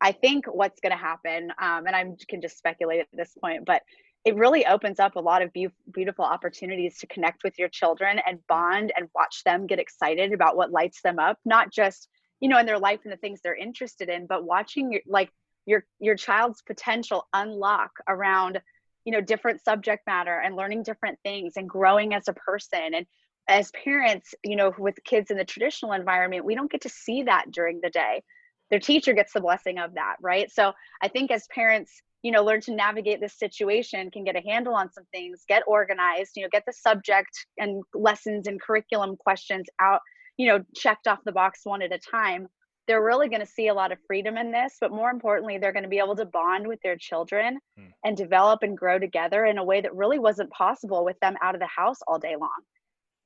I 0.00 0.12
think 0.12 0.44
what's 0.46 0.78
going 0.80 0.92
to 0.92 0.98
happen, 0.98 1.50
um, 1.58 1.86
and 1.86 1.96
I 1.96 2.04
can 2.28 2.42
just 2.42 2.58
speculate 2.58 3.00
at 3.00 3.08
this 3.14 3.32
point, 3.40 3.64
but 3.64 3.82
it 4.26 4.34
really 4.34 4.66
opens 4.66 4.98
up 4.98 5.14
a 5.14 5.20
lot 5.20 5.40
of 5.40 5.52
be- 5.52 5.68
beautiful 5.92 6.24
opportunities 6.24 6.98
to 6.98 7.06
connect 7.06 7.44
with 7.44 7.56
your 7.60 7.68
children 7.68 8.20
and 8.26 8.38
mm. 8.38 8.46
bond 8.48 8.92
and 8.96 9.08
watch 9.14 9.42
them 9.44 9.68
get 9.68 9.78
excited 9.78 10.32
about 10.32 10.56
what 10.56 10.72
lights 10.72 11.00
them 11.00 11.18
up, 11.18 11.38
not 11.46 11.72
just 11.72 12.08
you 12.40 12.50
know 12.50 12.58
in 12.58 12.66
their 12.66 12.78
life 12.78 13.00
and 13.04 13.12
the 13.12 13.16
things 13.16 13.40
they're 13.42 13.54
interested 13.54 14.10
in, 14.10 14.26
but 14.26 14.44
watching 14.44 14.92
your, 14.92 15.00
like 15.06 15.30
your 15.64 15.84
your 16.00 16.16
child's 16.16 16.60
potential 16.60 17.26
unlock 17.32 17.92
around 18.08 18.60
you 19.04 19.12
know 19.12 19.20
different 19.20 19.64
subject 19.64 20.02
matter 20.06 20.38
and 20.38 20.56
learning 20.56 20.82
different 20.82 21.18
things 21.22 21.52
and 21.56 21.68
growing 21.68 22.12
as 22.12 22.26
a 22.26 22.34
person. 22.34 22.94
And 22.94 23.06
as 23.48 23.70
parents 23.84 24.34
you 24.44 24.56
know 24.56 24.74
with 24.76 24.96
kids 25.04 25.30
in 25.30 25.36
the 25.36 25.44
traditional 25.44 25.92
environment 25.92 26.44
we 26.44 26.56
don't 26.56 26.70
get 26.70 26.80
to 26.80 26.88
see 26.88 27.22
that 27.22 27.52
during 27.52 27.80
the 27.80 27.90
day. 27.90 28.22
Their 28.70 28.80
teacher 28.80 29.12
gets 29.12 29.32
the 29.32 29.40
blessing 29.40 29.78
of 29.78 29.94
that 29.94 30.16
right? 30.20 30.50
So 30.50 30.72
i 31.00 31.06
think 31.06 31.30
as 31.30 31.46
parents 31.54 32.02
you 32.26 32.32
know 32.32 32.42
learn 32.42 32.60
to 32.60 32.74
navigate 32.74 33.20
this 33.20 33.38
situation 33.38 34.10
can 34.10 34.24
get 34.24 34.34
a 34.34 34.40
handle 34.40 34.74
on 34.74 34.90
some 34.92 35.04
things 35.12 35.44
get 35.46 35.62
organized 35.68 36.32
you 36.34 36.42
know 36.42 36.48
get 36.50 36.64
the 36.66 36.72
subject 36.72 37.46
and 37.56 37.84
lessons 37.94 38.48
and 38.48 38.60
curriculum 38.60 39.16
questions 39.16 39.66
out 39.80 40.00
you 40.36 40.48
know 40.48 40.58
checked 40.74 41.06
off 41.06 41.20
the 41.24 41.30
box 41.30 41.60
one 41.62 41.82
at 41.82 41.92
a 41.92 41.98
time 41.98 42.48
they're 42.88 43.04
really 43.04 43.28
going 43.28 43.40
to 43.40 43.46
see 43.46 43.68
a 43.68 43.74
lot 43.74 43.92
of 43.92 43.98
freedom 44.08 44.36
in 44.36 44.50
this 44.50 44.74
but 44.80 44.90
more 44.90 45.10
importantly 45.10 45.56
they're 45.56 45.72
going 45.72 45.84
to 45.84 45.88
be 45.88 46.00
able 46.00 46.16
to 46.16 46.24
bond 46.24 46.66
with 46.66 46.80
their 46.82 46.96
children 46.96 47.60
mm. 47.78 47.92
and 48.04 48.16
develop 48.16 48.64
and 48.64 48.76
grow 48.76 48.98
together 48.98 49.44
in 49.44 49.58
a 49.58 49.64
way 49.64 49.80
that 49.80 49.94
really 49.94 50.18
wasn't 50.18 50.50
possible 50.50 51.04
with 51.04 51.18
them 51.20 51.36
out 51.40 51.54
of 51.54 51.60
the 51.60 51.68
house 51.68 51.98
all 52.08 52.18
day 52.18 52.34
long 52.34 52.60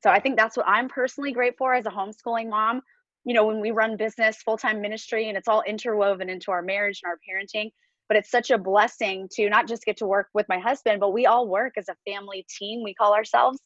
so 0.02 0.10
i 0.10 0.20
think 0.20 0.36
that's 0.36 0.58
what 0.58 0.68
i'm 0.68 0.90
personally 0.90 1.32
great 1.32 1.54
for 1.56 1.72
as 1.72 1.86
a 1.86 1.90
homeschooling 1.90 2.50
mom 2.50 2.82
you 3.24 3.32
know 3.32 3.46
when 3.46 3.60
we 3.60 3.70
run 3.70 3.96
business 3.96 4.42
full-time 4.42 4.82
ministry 4.82 5.30
and 5.30 5.38
it's 5.38 5.48
all 5.48 5.62
interwoven 5.66 6.28
into 6.28 6.50
our 6.50 6.60
marriage 6.60 7.00
and 7.02 7.10
our 7.10 7.18
parenting 7.26 7.70
but 8.10 8.16
it's 8.16 8.30
such 8.30 8.50
a 8.50 8.58
blessing 8.58 9.28
to 9.30 9.48
not 9.48 9.68
just 9.68 9.84
get 9.84 9.96
to 9.98 10.06
work 10.06 10.26
with 10.34 10.44
my 10.48 10.58
husband 10.58 10.98
but 10.98 11.12
we 11.12 11.26
all 11.26 11.46
work 11.46 11.74
as 11.78 11.88
a 11.88 11.94
family 12.04 12.44
team 12.58 12.82
we 12.82 12.92
call 12.92 13.14
ourselves. 13.14 13.60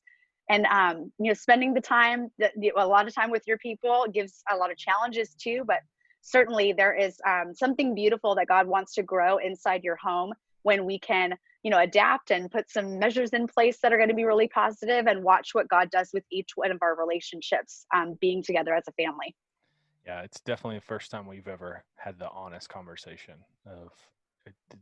And 0.50 0.66
um, 0.66 1.10
you 1.18 1.28
know 1.28 1.34
spending 1.34 1.72
the 1.72 1.80
time 1.80 2.30
that 2.38 2.52
a 2.76 2.86
lot 2.86 3.08
of 3.08 3.14
time 3.14 3.30
with 3.30 3.44
your 3.46 3.56
people 3.56 4.04
gives 4.12 4.42
a 4.52 4.56
lot 4.56 4.70
of 4.70 4.76
challenges 4.76 5.34
too 5.34 5.64
but 5.66 5.78
certainly 6.20 6.74
there 6.74 6.94
is 6.94 7.16
um, 7.26 7.54
something 7.54 7.94
beautiful 7.94 8.34
that 8.34 8.46
god 8.46 8.66
wants 8.66 8.92
to 8.94 9.02
grow 9.02 9.38
inside 9.38 9.82
your 9.82 9.96
home 9.96 10.34
when 10.62 10.84
we 10.84 10.98
can 10.98 11.34
you 11.62 11.70
know 11.70 11.78
adapt 11.78 12.30
and 12.30 12.50
put 12.50 12.70
some 12.70 12.98
measures 12.98 13.30
in 13.30 13.46
place 13.46 13.78
that 13.80 13.94
are 13.94 13.96
going 13.96 14.10
to 14.10 14.14
be 14.14 14.24
really 14.24 14.48
positive 14.48 15.06
and 15.06 15.24
watch 15.24 15.54
what 15.54 15.66
god 15.68 15.88
does 15.90 16.10
with 16.12 16.24
each 16.30 16.50
one 16.56 16.70
of 16.70 16.78
our 16.82 16.94
relationships 16.94 17.86
um, 17.94 18.14
being 18.20 18.42
together 18.42 18.74
as 18.74 18.84
a 18.86 18.92
family. 19.02 19.34
Yeah 20.04 20.20
it's 20.20 20.40
definitely 20.40 20.76
the 20.76 20.84
first 20.84 21.10
time 21.10 21.26
we've 21.26 21.48
ever 21.48 21.84
had 21.96 22.18
the 22.18 22.30
honest 22.30 22.68
conversation 22.68 23.36
of 23.64 23.88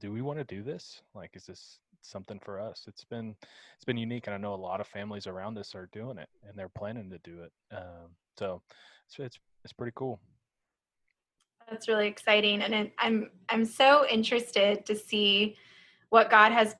do 0.00 0.12
we 0.12 0.22
want 0.22 0.38
to 0.38 0.44
do 0.44 0.62
this 0.62 1.02
like 1.14 1.30
is 1.34 1.46
this 1.46 1.78
something 2.02 2.38
for 2.40 2.60
us. 2.60 2.84
It's 2.86 3.04
been 3.04 3.34
it's 3.76 3.84
been 3.84 3.96
unique, 3.96 4.26
and 4.26 4.34
I 4.34 4.38
know 4.38 4.54
a 4.54 4.56
lot 4.56 4.80
of 4.80 4.86
families 4.86 5.26
around 5.26 5.56
us 5.58 5.74
are 5.74 5.88
doing 5.92 6.18
it, 6.18 6.28
and 6.46 6.56
they're 6.56 6.68
planning 6.68 7.10
to 7.10 7.18
do 7.18 7.42
it. 7.42 7.52
Um, 7.72 8.10
so 8.38 8.62
it's, 9.06 9.18
it's 9.18 9.38
it's 9.64 9.72
pretty 9.72 9.92
cool. 9.94 10.20
That's 11.70 11.88
really 11.88 12.08
exciting, 12.08 12.62
and 12.62 12.90
I'm 12.98 13.30
I'm 13.48 13.64
so 13.64 14.06
interested 14.08 14.84
to 14.86 14.94
see 14.94 15.56
what 16.10 16.30
God 16.30 16.52
has 16.52 16.74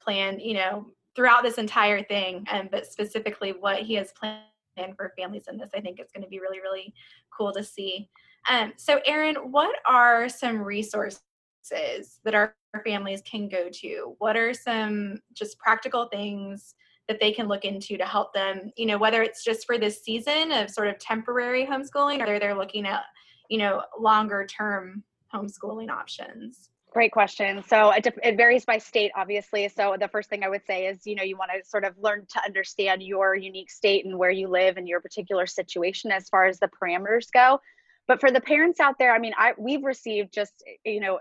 planned. 0.00 0.40
You 0.40 0.54
know, 0.54 0.86
throughout 1.14 1.42
this 1.42 1.58
entire 1.58 2.02
thing, 2.02 2.46
and 2.50 2.70
but 2.70 2.86
specifically 2.86 3.52
what 3.52 3.80
He 3.80 3.94
has 3.94 4.12
planned 4.12 4.96
for 4.96 5.12
families 5.18 5.44
in 5.48 5.58
this. 5.58 5.70
I 5.74 5.80
think 5.80 5.98
it's 5.98 6.12
going 6.12 6.24
to 6.24 6.30
be 6.30 6.40
really 6.40 6.60
really 6.60 6.94
cool 7.36 7.52
to 7.52 7.62
see. 7.62 8.08
Um, 8.48 8.74
so, 8.76 9.00
Erin, 9.06 9.36
what 9.36 9.74
are 9.88 10.28
some 10.28 10.60
resources 10.60 11.22
that 11.70 12.34
our 12.34 12.54
families 12.84 13.22
can 13.24 13.48
go 13.48 13.68
to? 13.72 14.14
What 14.18 14.36
are 14.36 14.54
some 14.54 15.20
just 15.32 15.58
practical 15.58 16.06
things 16.06 16.74
that 17.08 17.20
they 17.20 17.32
can 17.32 17.48
look 17.48 17.64
into 17.64 17.96
to 17.98 18.04
help 18.04 18.32
them, 18.32 18.72
you 18.76 18.86
know, 18.86 18.98
whether 18.98 19.22
it's 19.22 19.44
just 19.44 19.66
for 19.66 19.78
this 19.78 20.02
season 20.02 20.52
of 20.52 20.70
sort 20.70 20.88
of 20.88 20.98
temporary 20.98 21.66
homeschooling 21.66 22.26
or 22.26 22.38
they're 22.38 22.56
looking 22.56 22.86
at, 22.86 23.02
you 23.50 23.58
know, 23.58 23.82
longer 23.98 24.46
term 24.46 25.02
homeschooling 25.32 25.90
options? 25.90 26.70
Great 26.92 27.10
question. 27.10 27.62
So 27.66 27.90
it, 27.90 28.06
it 28.22 28.36
varies 28.36 28.64
by 28.64 28.78
state, 28.78 29.10
obviously. 29.16 29.68
So 29.68 29.96
the 29.98 30.06
first 30.06 30.30
thing 30.30 30.44
I 30.44 30.48
would 30.48 30.64
say 30.64 30.86
is, 30.86 31.04
you 31.04 31.16
know, 31.16 31.24
you 31.24 31.36
want 31.36 31.50
to 31.50 31.68
sort 31.68 31.84
of 31.84 31.94
learn 31.98 32.24
to 32.30 32.40
understand 32.44 33.02
your 33.02 33.34
unique 33.34 33.70
state 33.70 34.06
and 34.06 34.16
where 34.16 34.30
you 34.30 34.46
live 34.46 34.76
and 34.76 34.86
your 34.86 35.00
particular 35.00 35.44
situation 35.44 36.12
as 36.12 36.28
far 36.28 36.46
as 36.46 36.60
the 36.60 36.68
parameters 36.68 37.26
go 37.32 37.58
but 38.06 38.20
for 38.20 38.30
the 38.30 38.40
parents 38.40 38.80
out 38.80 38.96
there 38.98 39.14
i 39.14 39.18
mean 39.18 39.32
i 39.38 39.52
we've 39.58 39.84
received 39.84 40.32
just 40.32 40.52
you 40.84 41.00
know 41.00 41.18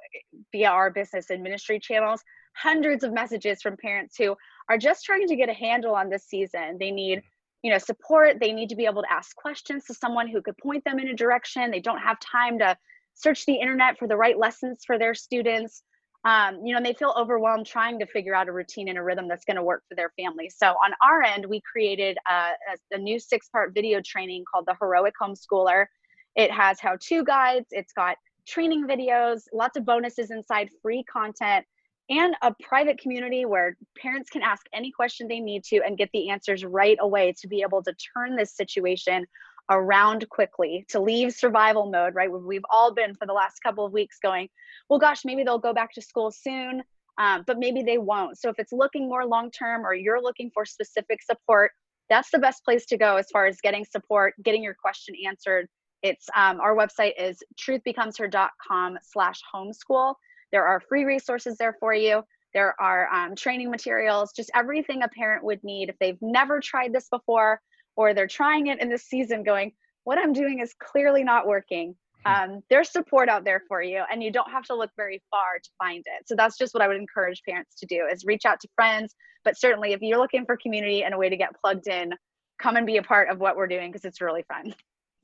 via 0.52 0.70
our 0.70 0.90
business 0.90 1.30
and 1.30 1.42
ministry 1.44 1.80
channels 1.80 2.24
hundreds 2.56 3.04
of 3.04 3.14
messages 3.14 3.62
from 3.62 3.78
parents 3.78 4.16
who 4.18 4.36
are 4.70 4.78
just 4.78 5.04
trying 5.04 5.28
to 5.28 5.36
get 5.36 5.50
a 5.50 5.54
handle 5.54 5.96
on 5.96 6.10
this 6.10 6.26
season. 6.26 6.78
They 6.80 6.92
need 6.92 7.22
you 7.62 7.72
know 7.72 7.78
support. 7.78 8.40
They 8.40 8.52
need 8.52 8.70
to 8.70 8.76
be 8.76 8.86
able 8.86 9.02
to 9.02 9.12
ask 9.12 9.36
questions 9.36 9.86
to 9.86 9.94
someone 9.94 10.28
who 10.28 10.42
could 10.42 10.58
point 10.58 10.84
them 10.84 11.00
in 11.00 11.08
a 11.08 11.16
direction. 11.16 11.72
They 11.72 11.80
don't 11.80 12.00
have 12.00 12.18
time 12.20 12.60
to 12.60 12.78
search 13.16 13.46
the 13.46 13.56
internet 13.56 13.98
for 13.98 14.08
the 14.08 14.18
right 14.18 14.38
lessons 14.38 14.84
for 14.86 14.98
their 14.98 15.14
students. 15.14 15.84
Um, 16.26 16.66
you 16.66 16.72
know 16.72 16.78
and 16.78 16.86
they 16.86 16.94
feel 16.94 17.14
overwhelmed 17.18 17.66
trying 17.66 18.00
to 18.00 18.06
figure 18.06 18.34
out 18.34 18.48
a 18.48 18.54
routine 18.54 18.88
and 18.88 18.98
a 18.98 19.04
rhythm 19.04 19.28
that's 19.28 19.44
going 19.44 19.58
to 19.58 19.64
work 19.64 19.84
for 19.90 19.96
their 19.96 20.14
family. 20.18 20.50
So 20.50 20.68
on 20.68 20.94
our 21.02 21.22
end 21.22 21.46
we 21.46 21.62
created 21.70 22.18
a, 22.30 22.34
a, 22.34 22.96
a 22.96 22.98
new 22.98 23.20
six 23.20 23.50
part 23.50 23.74
video 23.74 24.00
training 24.02 24.46
called 24.50 24.66
the 24.66 24.76
heroic 24.80 25.16
homeschooler 25.22 25.88
it 26.36 26.52
has 26.52 26.80
how 26.80 26.98
to 27.00 27.24
guides, 27.24 27.68
it's 27.72 27.94
got 27.94 28.18
training 28.48 28.88
videos, 28.88 29.44
lots 29.54 29.78
of 29.78 29.86
bonuses 29.86 30.32
inside, 30.32 30.70
free 30.82 31.04
content, 31.04 31.66
and 32.10 32.36
a 32.42 32.54
private 32.62 33.00
community 33.00 33.46
where 33.46 33.78
parents 33.98 34.30
can 34.30 34.42
ask 34.42 34.66
any 34.74 34.92
question 34.92 35.28
they 35.28 35.40
need 35.40 35.64
to 35.64 35.82
and 35.86 35.98
get 35.98 36.10
the 36.14 36.30
answers 36.30 36.66
right 36.66 36.98
away 37.00 37.34
to 37.40 37.48
be 37.48 37.62
able 37.62 37.82
to 37.84 37.94
turn 38.14 38.36
this 38.36 38.56
situation 38.56 39.26
around 39.72 40.28
quickly 40.30 40.86
to 40.90 41.00
leave 41.00 41.34
survival 41.34 41.90
mode, 41.90 42.14
right? 42.14 42.30
We've 42.30 42.66
all 42.70 42.94
been 42.94 43.16
for 43.16 43.26
the 43.26 43.34
last 43.34 43.60
couple 43.64 43.86
of 43.86 43.94
weeks 43.94 44.18
going, 44.22 44.50
well, 44.90 45.00
gosh, 45.00 45.22
maybe 45.24 45.44
they'll 45.44 45.60
go 45.60 45.74
back 45.74 45.94
to 45.94 46.02
school 46.02 46.32
soon, 46.32 46.84
um, 47.18 47.44
but 47.48 47.58
maybe 47.58 47.82
they 47.82 47.98
won't. 47.98 48.38
So 48.38 48.50
if 48.50 48.60
it's 48.60 48.74
looking 48.74 49.08
more 49.08 49.26
long 49.26 49.52
term 49.52 49.86
or 49.86 49.94
you're 49.94 50.22
looking 50.22 50.52
for 50.54 50.66
specific 50.66 51.22
support, 51.24 51.72
that's 52.10 52.30
the 52.32 52.40
best 52.40 52.66
place 52.66 52.86
to 52.88 52.98
go 52.98 53.16
as 53.16 53.28
far 53.32 53.46
as 53.46 53.62
getting 53.62 53.86
support, 53.86 54.34
getting 54.44 54.62
your 54.62 54.76
question 54.76 55.16
answered, 55.26 55.68
it's 56.04 56.28
um, 56.36 56.60
our 56.60 56.76
website 56.76 57.14
is 57.18 57.42
truthbecomesher.com 57.58 59.00
slash 59.02 59.42
homeschool. 59.54 60.16
There 60.52 60.68
are 60.68 60.82
free 60.82 61.06
resources 61.06 61.58
there 61.58 61.76
for 61.80 61.94
you. 61.94 62.24
There 62.54 62.80
are 62.80 63.10
um, 63.12 63.36
training 63.36 63.72
materials, 63.72 64.32
just 64.36 64.52
everything 64.54 65.02
a 65.02 65.08
parent 65.08 65.44
would 65.44 65.64
need 65.64 65.90
if 65.90 65.98
they've 66.00 66.22
never 66.22 66.60
tried 66.60 66.94
this 66.94 67.10
before 67.10 67.60
or 67.96 68.14
they're 68.14 68.28
trying 68.28 68.68
it 68.68 68.80
in 68.80 68.90
this 68.90 69.06
season 69.06 69.44
going, 69.44 69.72
what 70.04 70.20
I'm 70.20 70.34
doing 70.34 70.60
is 70.60 70.76
clearly 70.80 71.24
not 71.24 71.48
working. 71.48 71.96
Hmm. 72.26 72.32
Um, 72.32 72.64
there's 72.70 72.92
support 72.92 73.30
out 73.30 73.44
there 73.44 73.64
for 73.68 73.82
you 73.82 74.04
and 74.12 74.22
you 74.22 74.32
don't 74.32 74.52
have 74.52 74.66
to 74.66 74.76
look 74.76 74.92
very 74.96 75.24
far 75.32 75.60
to 75.64 75.70
find 75.80 76.04
it. 76.06 76.28
So 76.28 76.36
that's 76.36 76.58
just 76.58 76.74
what 76.74 76.84
I 76.84 76.88
would 76.88 76.98
encourage 76.98 77.42
parents 77.48 77.76
to 77.76 77.86
do 77.88 78.06
is 78.12 78.26
reach 78.26 78.46
out 78.46 78.60
to 78.60 78.68
friends. 78.76 79.16
But 79.44 79.58
certainly 79.58 79.94
if 79.94 80.02
you're 80.02 80.20
looking 80.20 80.46
for 80.46 80.58
community 80.58 81.04
and 81.04 81.14
a 81.14 81.18
way 81.18 81.30
to 81.30 81.38
get 81.38 81.56
plugged 81.60 81.88
in, 81.88 82.14
come 82.62 82.76
and 82.76 82.86
be 82.86 82.98
a 82.98 83.04
part 83.04 83.30
of 83.30 83.40
what 83.40 83.56
we're 83.56 83.68
doing 83.68 83.92
because 83.92 84.06
it's 84.06 84.22
really 84.22 84.44
fun. 84.48 84.76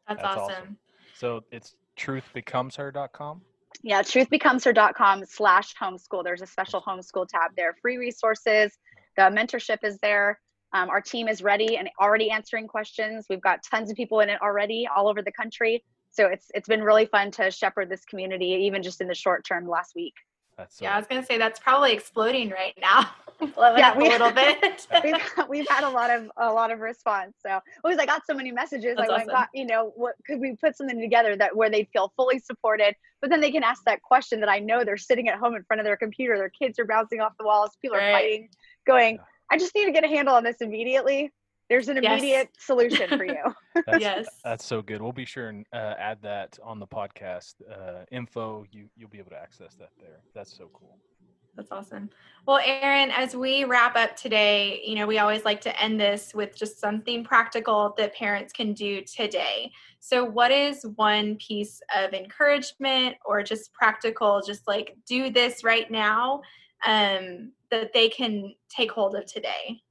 That's, 0.10 0.22
That's 0.22 0.38
awesome. 0.38 0.56
awesome. 0.56 0.78
So 1.16 1.44
it's 1.52 1.76
truthbecomesher.com? 1.98 3.42
Yeah, 3.84 4.02
truthbecomesher.com 4.02 5.26
slash 5.26 5.74
homeschool. 5.82 6.24
There's 6.24 6.42
a 6.42 6.48
special 6.48 6.82
homeschool 6.82 7.28
tab 7.28 7.52
there. 7.56 7.76
Free 7.82 7.98
resources. 7.98 8.74
The 9.16 9.24
mentorship 9.24 9.78
is 9.84 10.00
there. 10.02 10.40
Um, 10.74 10.90
our 10.90 11.02
team 11.02 11.28
is 11.28 11.42
ready 11.42 11.78
and 11.78 11.90
already 12.00 12.30
answering 12.30 12.68
questions. 12.68 13.26
We've 13.30 13.42
got 13.42 13.60
tons 13.64 13.90
of 13.90 13.96
people 13.98 14.20
in 14.20 14.30
it 14.30 14.42
already 14.42 14.88
all 14.94 15.08
over 15.08 15.22
the 15.22 15.32
country. 15.32 15.84
So 16.12 16.28
it's 16.28 16.48
it's 16.54 16.68
been 16.68 16.84
really 16.84 17.06
fun 17.06 17.32
to 17.32 17.52
shepherd 17.52 17.90
this 17.90 18.04
community, 18.06 18.46
even 18.46 18.84
just 18.84 19.02
in 19.02 19.08
the 19.08 19.16
short 19.16 19.46
term 19.46 19.68
last 19.68 19.94
week. 19.96 20.14
That's 20.58 20.78
so 20.78 20.86
yeah, 20.86 20.96
I 20.96 20.98
was 20.98 21.08
gonna 21.08 21.26
say 21.26 21.38
that's 21.38 21.60
probably 21.60 21.94
exploding 21.94 22.50
right 22.50 22.74
now. 22.80 23.10
blow 23.40 23.76
yeah, 23.76 23.90
up 23.90 23.98
we, 23.98 24.08
a 24.08 24.12
little 24.12 24.32
bit. 24.34 24.88
we've, 25.04 25.50
we've 25.50 25.68
had 25.70 25.84
a 25.84 25.90
lot 25.90 26.10
of 26.10 26.30
a 26.38 26.52
lot 26.52 26.72
of 26.72 26.80
response. 26.80 27.34
So 27.46 27.60
always 27.84 27.98
I 27.98 28.06
got 28.06 28.24
so 28.26 28.34
many 28.34 28.52
messages. 28.52 28.96
That's 28.98 29.10
I 29.10 29.16
awesome. 29.16 29.28
got, 29.28 29.50
you 29.54 29.66
know, 29.66 29.94
what 29.96 30.16
could 30.26 30.40
we 30.40 30.56
put 30.56 30.78
something 30.78 31.00
together 31.00 31.36
that 31.38 31.56
where 31.56 31.70
they 31.70 31.88
feel 31.92 32.14
fully 32.16 32.40
supported, 32.40 32.96
but 33.22 33.30
then 33.30 33.42
they 33.42 33.52
can 33.52 33.64
ask 33.64 33.84
that 33.86 34.02
question 34.02 34.40
that 34.42 34.50
I 34.50 34.60
know 34.60 34.84
they're 34.84 34.98
sitting 34.98 35.30
at 35.30 35.38
home 35.38 35.56
in 35.56 35.64
front 35.64 35.80
of 35.80 35.86
their 35.86 35.98
computer, 35.98 36.38
their 36.38 36.50
kids 36.50 36.80
are 36.80 36.86
bouncing 36.86 37.22
off 37.22 37.34
the 37.40 37.46
walls, 37.46 37.72
people 37.82 37.98
right. 37.98 38.10
are 38.10 38.14
fighting, 38.14 38.50
going, 38.86 39.20
I 39.52 39.58
just 39.58 39.74
need 39.76 39.86
to 39.86 39.92
get 39.92 40.04
a 40.04 40.08
handle 40.08 40.36
on 40.36 40.44
this 40.44 40.58
immediately 40.62 41.32
there's 41.70 41.88
an 41.88 41.98
immediate 41.98 42.50
yes. 42.54 42.66
solution 42.66 43.08
for 43.10 43.24
you. 43.24 43.44
that's, 43.86 44.00
yes, 44.00 44.28
that's 44.44 44.66
so 44.66 44.82
good. 44.82 45.02
We'll 45.02 45.12
be 45.12 45.26
sure 45.26 45.50
and 45.50 45.66
uh, 45.72 45.94
add 46.00 46.18
that 46.24 46.58
on 46.64 46.80
the 46.80 46.88
podcast 46.88 47.56
uh, 47.72 48.06
info. 48.12 48.66
You 48.72 48.90
you'll 48.98 49.10
be 49.10 49.20
able 49.20 49.32
to 49.32 49.40
access 49.40 49.76
that 49.76 49.92
there. 50.00 50.20
That's 50.34 50.52
so 50.52 50.70
cool. 50.74 50.98
That's 51.56 51.72
awesome. 51.72 52.10
Well, 52.46 52.60
Erin, 52.64 53.12
as 53.12 53.36
we 53.36 53.64
wrap 53.66 53.96
up 53.96 54.16
today, 54.16 54.82
you 54.86 54.96
know, 54.96 55.06
we 55.06 55.20
always 55.20 55.46
like 55.46 55.62
to 55.62 55.82
end 55.82 56.00
this 56.00 56.34
with 56.34 56.56
just 56.56 56.80
something 56.80 57.24
practical 57.24 57.94
that 57.98 58.16
parents 58.16 58.54
can 58.54 58.74
do 58.74 59.02
today. 59.02 59.72
So, 60.00 60.24
what 60.24 60.52
is 60.52 60.86
one 60.96 61.36
piece 61.36 61.82
of 61.96 62.14
encouragement 62.14 63.18
or 63.26 63.44
just 63.44 63.74
practical, 63.74 64.42
just 64.46 64.68
like 64.68 64.96
do 65.06 65.30
this 65.30 65.64
right 65.64 65.90
now 65.92 66.42
um, 66.86 67.52
that 67.72 67.94
they 67.94 68.10
can 68.10 68.54
take 68.70 68.92
hold 68.92 69.16
of 69.16 69.26
today? 69.26 69.82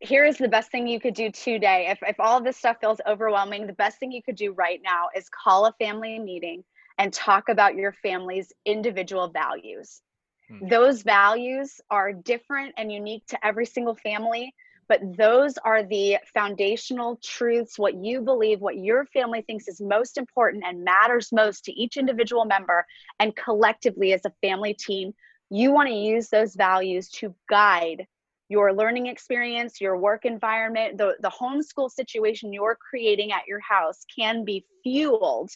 here 0.00 0.24
is 0.24 0.38
the 0.38 0.48
best 0.48 0.70
thing 0.70 0.86
you 0.86 1.00
could 1.00 1.14
do 1.14 1.30
today. 1.30 1.88
If, 1.90 1.98
if 2.02 2.20
all 2.20 2.40
this 2.40 2.56
stuff 2.56 2.76
feels 2.80 3.00
overwhelming, 3.06 3.66
the 3.66 3.72
best 3.72 3.98
thing 3.98 4.12
you 4.12 4.22
could 4.22 4.36
do 4.36 4.52
right 4.52 4.80
now 4.82 5.08
is 5.16 5.28
call 5.28 5.66
a 5.66 5.72
family 5.72 6.18
meeting 6.18 6.62
and 6.98 7.12
talk 7.12 7.48
about 7.48 7.74
your 7.74 7.92
family's 7.92 8.52
individual 8.64 9.28
values. 9.28 10.02
Hmm. 10.48 10.68
Those 10.68 11.02
values 11.02 11.80
are 11.90 12.12
different 12.12 12.74
and 12.76 12.90
unique 12.92 13.26
to 13.28 13.46
every 13.46 13.66
single 13.66 13.94
family, 13.94 14.54
but 14.88 15.00
those 15.16 15.58
are 15.58 15.82
the 15.82 16.18
foundational 16.32 17.18
truths, 17.22 17.78
what 17.78 17.94
you 17.94 18.22
believe, 18.22 18.60
what 18.60 18.78
your 18.78 19.04
family 19.06 19.42
thinks 19.42 19.68
is 19.68 19.80
most 19.80 20.16
important 20.16 20.64
and 20.66 20.82
matters 20.82 21.30
most 21.30 21.64
to 21.66 21.72
each 21.72 21.96
individual 21.96 22.46
member. 22.46 22.86
And 23.20 23.36
collectively, 23.36 24.14
as 24.14 24.24
a 24.24 24.32
family 24.40 24.74
team, 24.74 25.12
you 25.50 25.72
want 25.72 25.88
to 25.88 25.94
use 25.94 26.28
those 26.28 26.54
values 26.54 27.08
to 27.10 27.34
guide 27.48 28.06
your 28.48 28.72
learning 28.72 29.06
experience, 29.06 29.80
your 29.80 29.98
work 29.98 30.24
environment, 30.24 30.96
the, 30.96 31.16
the 31.20 31.30
homeschool 31.30 31.90
situation 31.90 32.52
you're 32.52 32.76
creating 32.76 33.30
at 33.30 33.46
your 33.46 33.60
house 33.60 34.06
can 34.14 34.44
be 34.44 34.64
fueled 34.82 35.50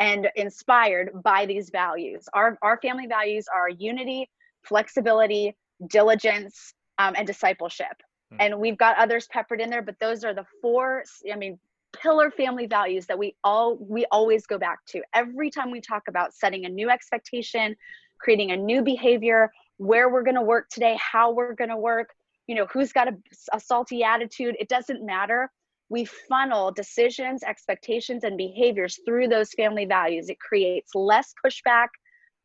and 0.00 0.28
inspired 0.34 1.10
by 1.22 1.46
these 1.46 1.70
values. 1.70 2.28
Our, 2.32 2.58
our 2.62 2.80
family 2.80 3.06
values 3.06 3.46
are 3.54 3.68
unity, 3.68 4.28
flexibility, 4.62 5.54
diligence, 5.86 6.74
um, 6.98 7.14
and 7.16 7.26
discipleship. 7.26 8.02
Mm-hmm. 8.32 8.40
And 8.40 8.58
we've 8.58 8.78
got 8.78 8.96
others 8.96 9.28
peppered 9.30 9.60
in 9.60 9.70
there, 9.70 9.82
but 9.82 9.98
those 10.00 10.24
are 10.24 10.34
the 10.34 10.46
four, 10.62 11.04
I 11.30 11.36
mean, 11.36 11.58
pillar 11.92 12.30
family 12.30 12.66
values 12.66 13.06
that 13.06 13.18
we 13.18 13.34
all 13.42 13.76
we 13.76 14.06
always 14.12 14.46
go 14.46 14.58
back 14.58 14.78
to 14.86 15.02
every 15.14 15.50
time 15.50 15.70
we 15.70 15.80
talk 15.80 16.04
about 16.08 16.32
setting 16.32 16.64
a 16.64 16.68
new 16.68 16.88
expectation 16.88 17.74
creating 18.20 18.52
a 18.52 18.56
new 18.56 18.82
behavior 18.82 19.50
where 19.78 20.08
we're 20.08 20.22
going 20.22 20.36
to 20.36 20.42
work 20.42 20.68
today 20.68 20.96
how 21.00 21.32
we're 21.32 21.54
going 21.54 21.70
to 21.70 21.76
work 21.76 22.10
you 22.46 22.54
know 22.54 22.66
who's 22.72 22.92
got 22.92 23.08
a, 23.08 23.16
a 23.52 23.58
salty 23.58 24.04
attitude 24.04 24.54
it 24.60 24.68
doesn't 24.68 25.04
matter 25.04 25.50
we 25.90 26.04
funnel 26.04 26.70
decisions 26.70 27.42
expectations 27.42 28.24
and 28.24 28.38
behaviors 28.38 28.98
through 29.04 29.28
those 29.28 29.52
family 29.52 29.84
values. 29.84 30.30
It 30.30 30.38
creates 30.38 30.94
less 30.94 31.34
pushback. 31.44 31.88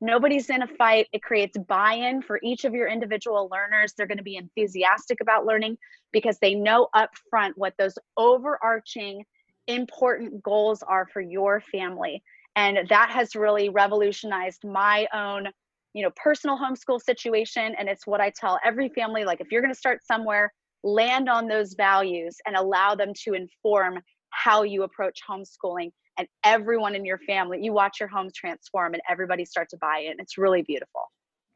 Nobody's 0.01 0.49
in 0.49 0.63
a 0.63 0.67
fight. 0.67 1.07
It 1.13 1.23
creates 1.23 1.57
buy-in 1.57 2.23
for 2.23 2.39
each 2.43 2.65
of 2.65 2.73
your 2.73 2.87
individual 2.87 3.47
learners. 3.51 3.93
They're 3.95 4.07
going 4.07 4.17
to 4.17 4.23
be 4.23 4.35
enthusiastic 4.35 5.21
about 5.21 5.45
learning 5.45 5.77
because 6.11 6.37
they 6.39 6.55
know 6.55 6.89
up 6.93 7.11
front 7.29 7.57
what 7.57 7.75
those 7.77 7.97
overarching 8.17 9.23
important 9.67 10.43
goals 10.43 10.83
are 10.83 11.07
for 11.13 11.21
your 11.21 11.61
family. 11.61 12.23
And 12.55 12.87
that 12.89 13.09
has 13.11 13.35
really 13.35 13.69
revolutionized 13.69 14.65
my 14.65 15.07
own 15.13 15.47
you 15.93 16.03
know 16.03 16.11
personal 16.15 16.57
homeschool 16.57 17.01
situation. 17.01 17.73
And 17.77 17.87
it's 17.87 18.05
what 18.05 18.19
i 18.19 18.31
tell 18.31 18.59
every 18.65 18.89
family 18.89 19.23
like 19.23 19.39
if 19.39 19.51
you're 19.51 19.61
going 19.61 19.73
to 19.73 19.79
start 19.79 20.05
somewhere 20.05 20.51
land 20.85 21.27
on 21.27 21.47
those 21.47 21.73
values 21.73 22.37
and 22.45 22.55
allow 22.55 22.95
them 22.95 23.11
to 23.25 23.33
inform 23.33 23.99
how 24.29 24.63
you 24.63 24.83
approach 24.83 25.19
homeschooling 25.29 25.91
and 26.17 26.27
everyone 26.45 26.95
in 26.95 27.03
your 27.03 27.19
family. 27.19 27.59
You 27.61 27.73
watch 27.73 27.99
your 27.99 28.07
home 28.07 28.29
transform 28.33 28.93
and 28.93 29.01
everybody 29.09 29.43
start 29.43 29.67
to 29.71 29.77
buy 29.77 30.05
in. 30.09 30.15
It's 30.19 30.37
really 30.37 30.61
beautiful. 30.61 31.01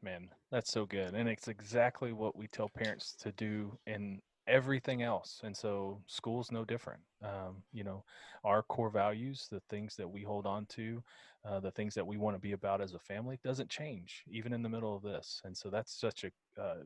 Man 0.02 0.28
that's 0.50 0.72
so 0.72 0.84
good. 0.84 1.14
And 1.14 1.28
it's 1.28 1.48
exactly 1.48 2.12
what 2.12 2.36
we 2.36 2.46
tell 2.48 2.68
parents 2.68 3.14
to 3.20 3.32
do 3.32 3.78
in 3.86 4.20
everything 4.46 5.02
else. 5.02 5.40
And 5.44 5.56
so 5.56 6.00
school's 6.06 6.50
no 6.50 6.64
different. 6.64 7.00
Um, 7.22 7.62
you 7.72 7.84
know 7.84 8.04
our 8.42 8.62
core 8.62 8.90
values 8.90 9.46
the 9.50 9.60
things 9.68 9.96
that 9.96 10.08
we 10.08 10.22
hold 10.22 10.46
on 10.46 10.64
to 10.64 11.02
uh, 11.44 11.60
the 11.60 11.70
things 11.70 11.94
that 11.94 12.06
we 12.06 12.16
want 12.16 12.34
to 12.34 12.40
be 12.40 12.52
about 12.52 12.80
as 12.80 12.94
a 12.94 12.98
family 12.98 13.38
doesn't 13.44 13.68
change 13.68 14.24
even 14.30 14.52
in 14.54 14.62
the 14.62 14.68
middle 14.68 14.96
of 14.96 15.02
this. 15.02 15.40
And 15.44 15.56
so 15.56 15.68
that's 15.70 15.92
such 15.92 16.24
a 16.24 16.60
uh, 16.60 16.76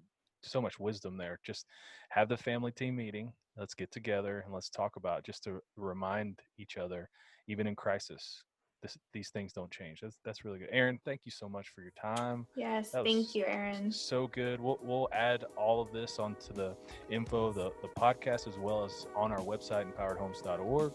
so 0.44 0.61
much 0.61 0.78
wisdom 0.78 1.16
there 1.16 1.38
just 1.44 1.66
have 2.11 2.28
the 2.28 2.37
family 2.37 2.72
team 2.72 2.96
meeting 2.96 3.33
let's 3.57 3.74
get 3.74 3.90
together 3.90 4.42
and 4.44 4.54
let's 4.54 4.70
talk 4.70 4.96
about 4.96 5.24
just 5.24 5.44
to 5.44 5.61
remind 5.76 6.40
each 6.59 6.76
other 6.76 7.09
even 7.48 7.66
in 7.66 7.74
crisis 7.74 8.42
this, 8.85 8.98
these 9.14 9.30
things 9.30 9.52
don't 9.52 9.70
change. 9.70 10.00
That's 10.02 10.18
that's 10.24 10.44
really 10.44 10.59
good. 10.59 10.68
Erin, 10.70 11.00
thank 11.04 11.22
you 11.24 11.33
so 11.33 11.48
much 11.48 11.68
for 11.74 11.80
your 11.80 11.92
time. 12.00 12.46
Yes, 12.54 12.90
thank 12.90 13.35
you, 13.35 13.44
Erin. 13.46 13.90
So 13.90 14.28
good. 14.28 14.61
We'll 14.61 14.78
we'll 14.83 15.09
add 15.12 15.44
all 15.57 15.80
of 15.80 15.90
this 15.90 16.18
onto 16.18 16.52
the 16.52 16.76
info, 17.11 17.52
the 17.52 17.72
the 17.83 17.88
podcast, 17.88 18.46
as 18.46 18.59
well 18.59 18.85
as 18.85 19.07
on 19.16 19.33
our 19.33 19.40
website, 19.40 19.90
empoweredhomes.org. 19.92 20.92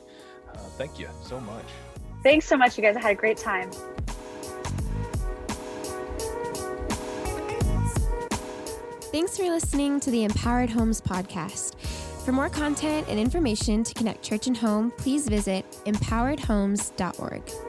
Uh, 0.53 0.57
thank 0.77 0.99
you 0.99 1.09
so 1.23 1.39
much. 1.41 1.65
Thanks 2.23 2.45
so 2.45 2.55
much, 2.55 2.77
you 2.77 2.83
guys. 2.83 2.95
I 2.95 3.01
had 3.01 3.11
a 3.11 3.15
great 3.15 3.37
time. 3.37 3.71
Thanks 9.19 9.35
for 9.35 9.49
listening 9.49 9.99
to 9.99 10.11
the 10.11 10.23
Empowered 10.23 10.69
Homes 10.69 11.01
podcast. 11.01 11.77
For 12.23 12.31
more 12.31 12.47
content 12.47 13.05
and 13.09 13.19
information 13.19 13.83
to 13.83 13.93
connect 13.93 14.23
church 14.23 14.47
and 14.47 14.55
home, 14.55 14.91
please 14.91 15.27
visit 15.27 15.69
empoweredhomes.org. 15.85 17.68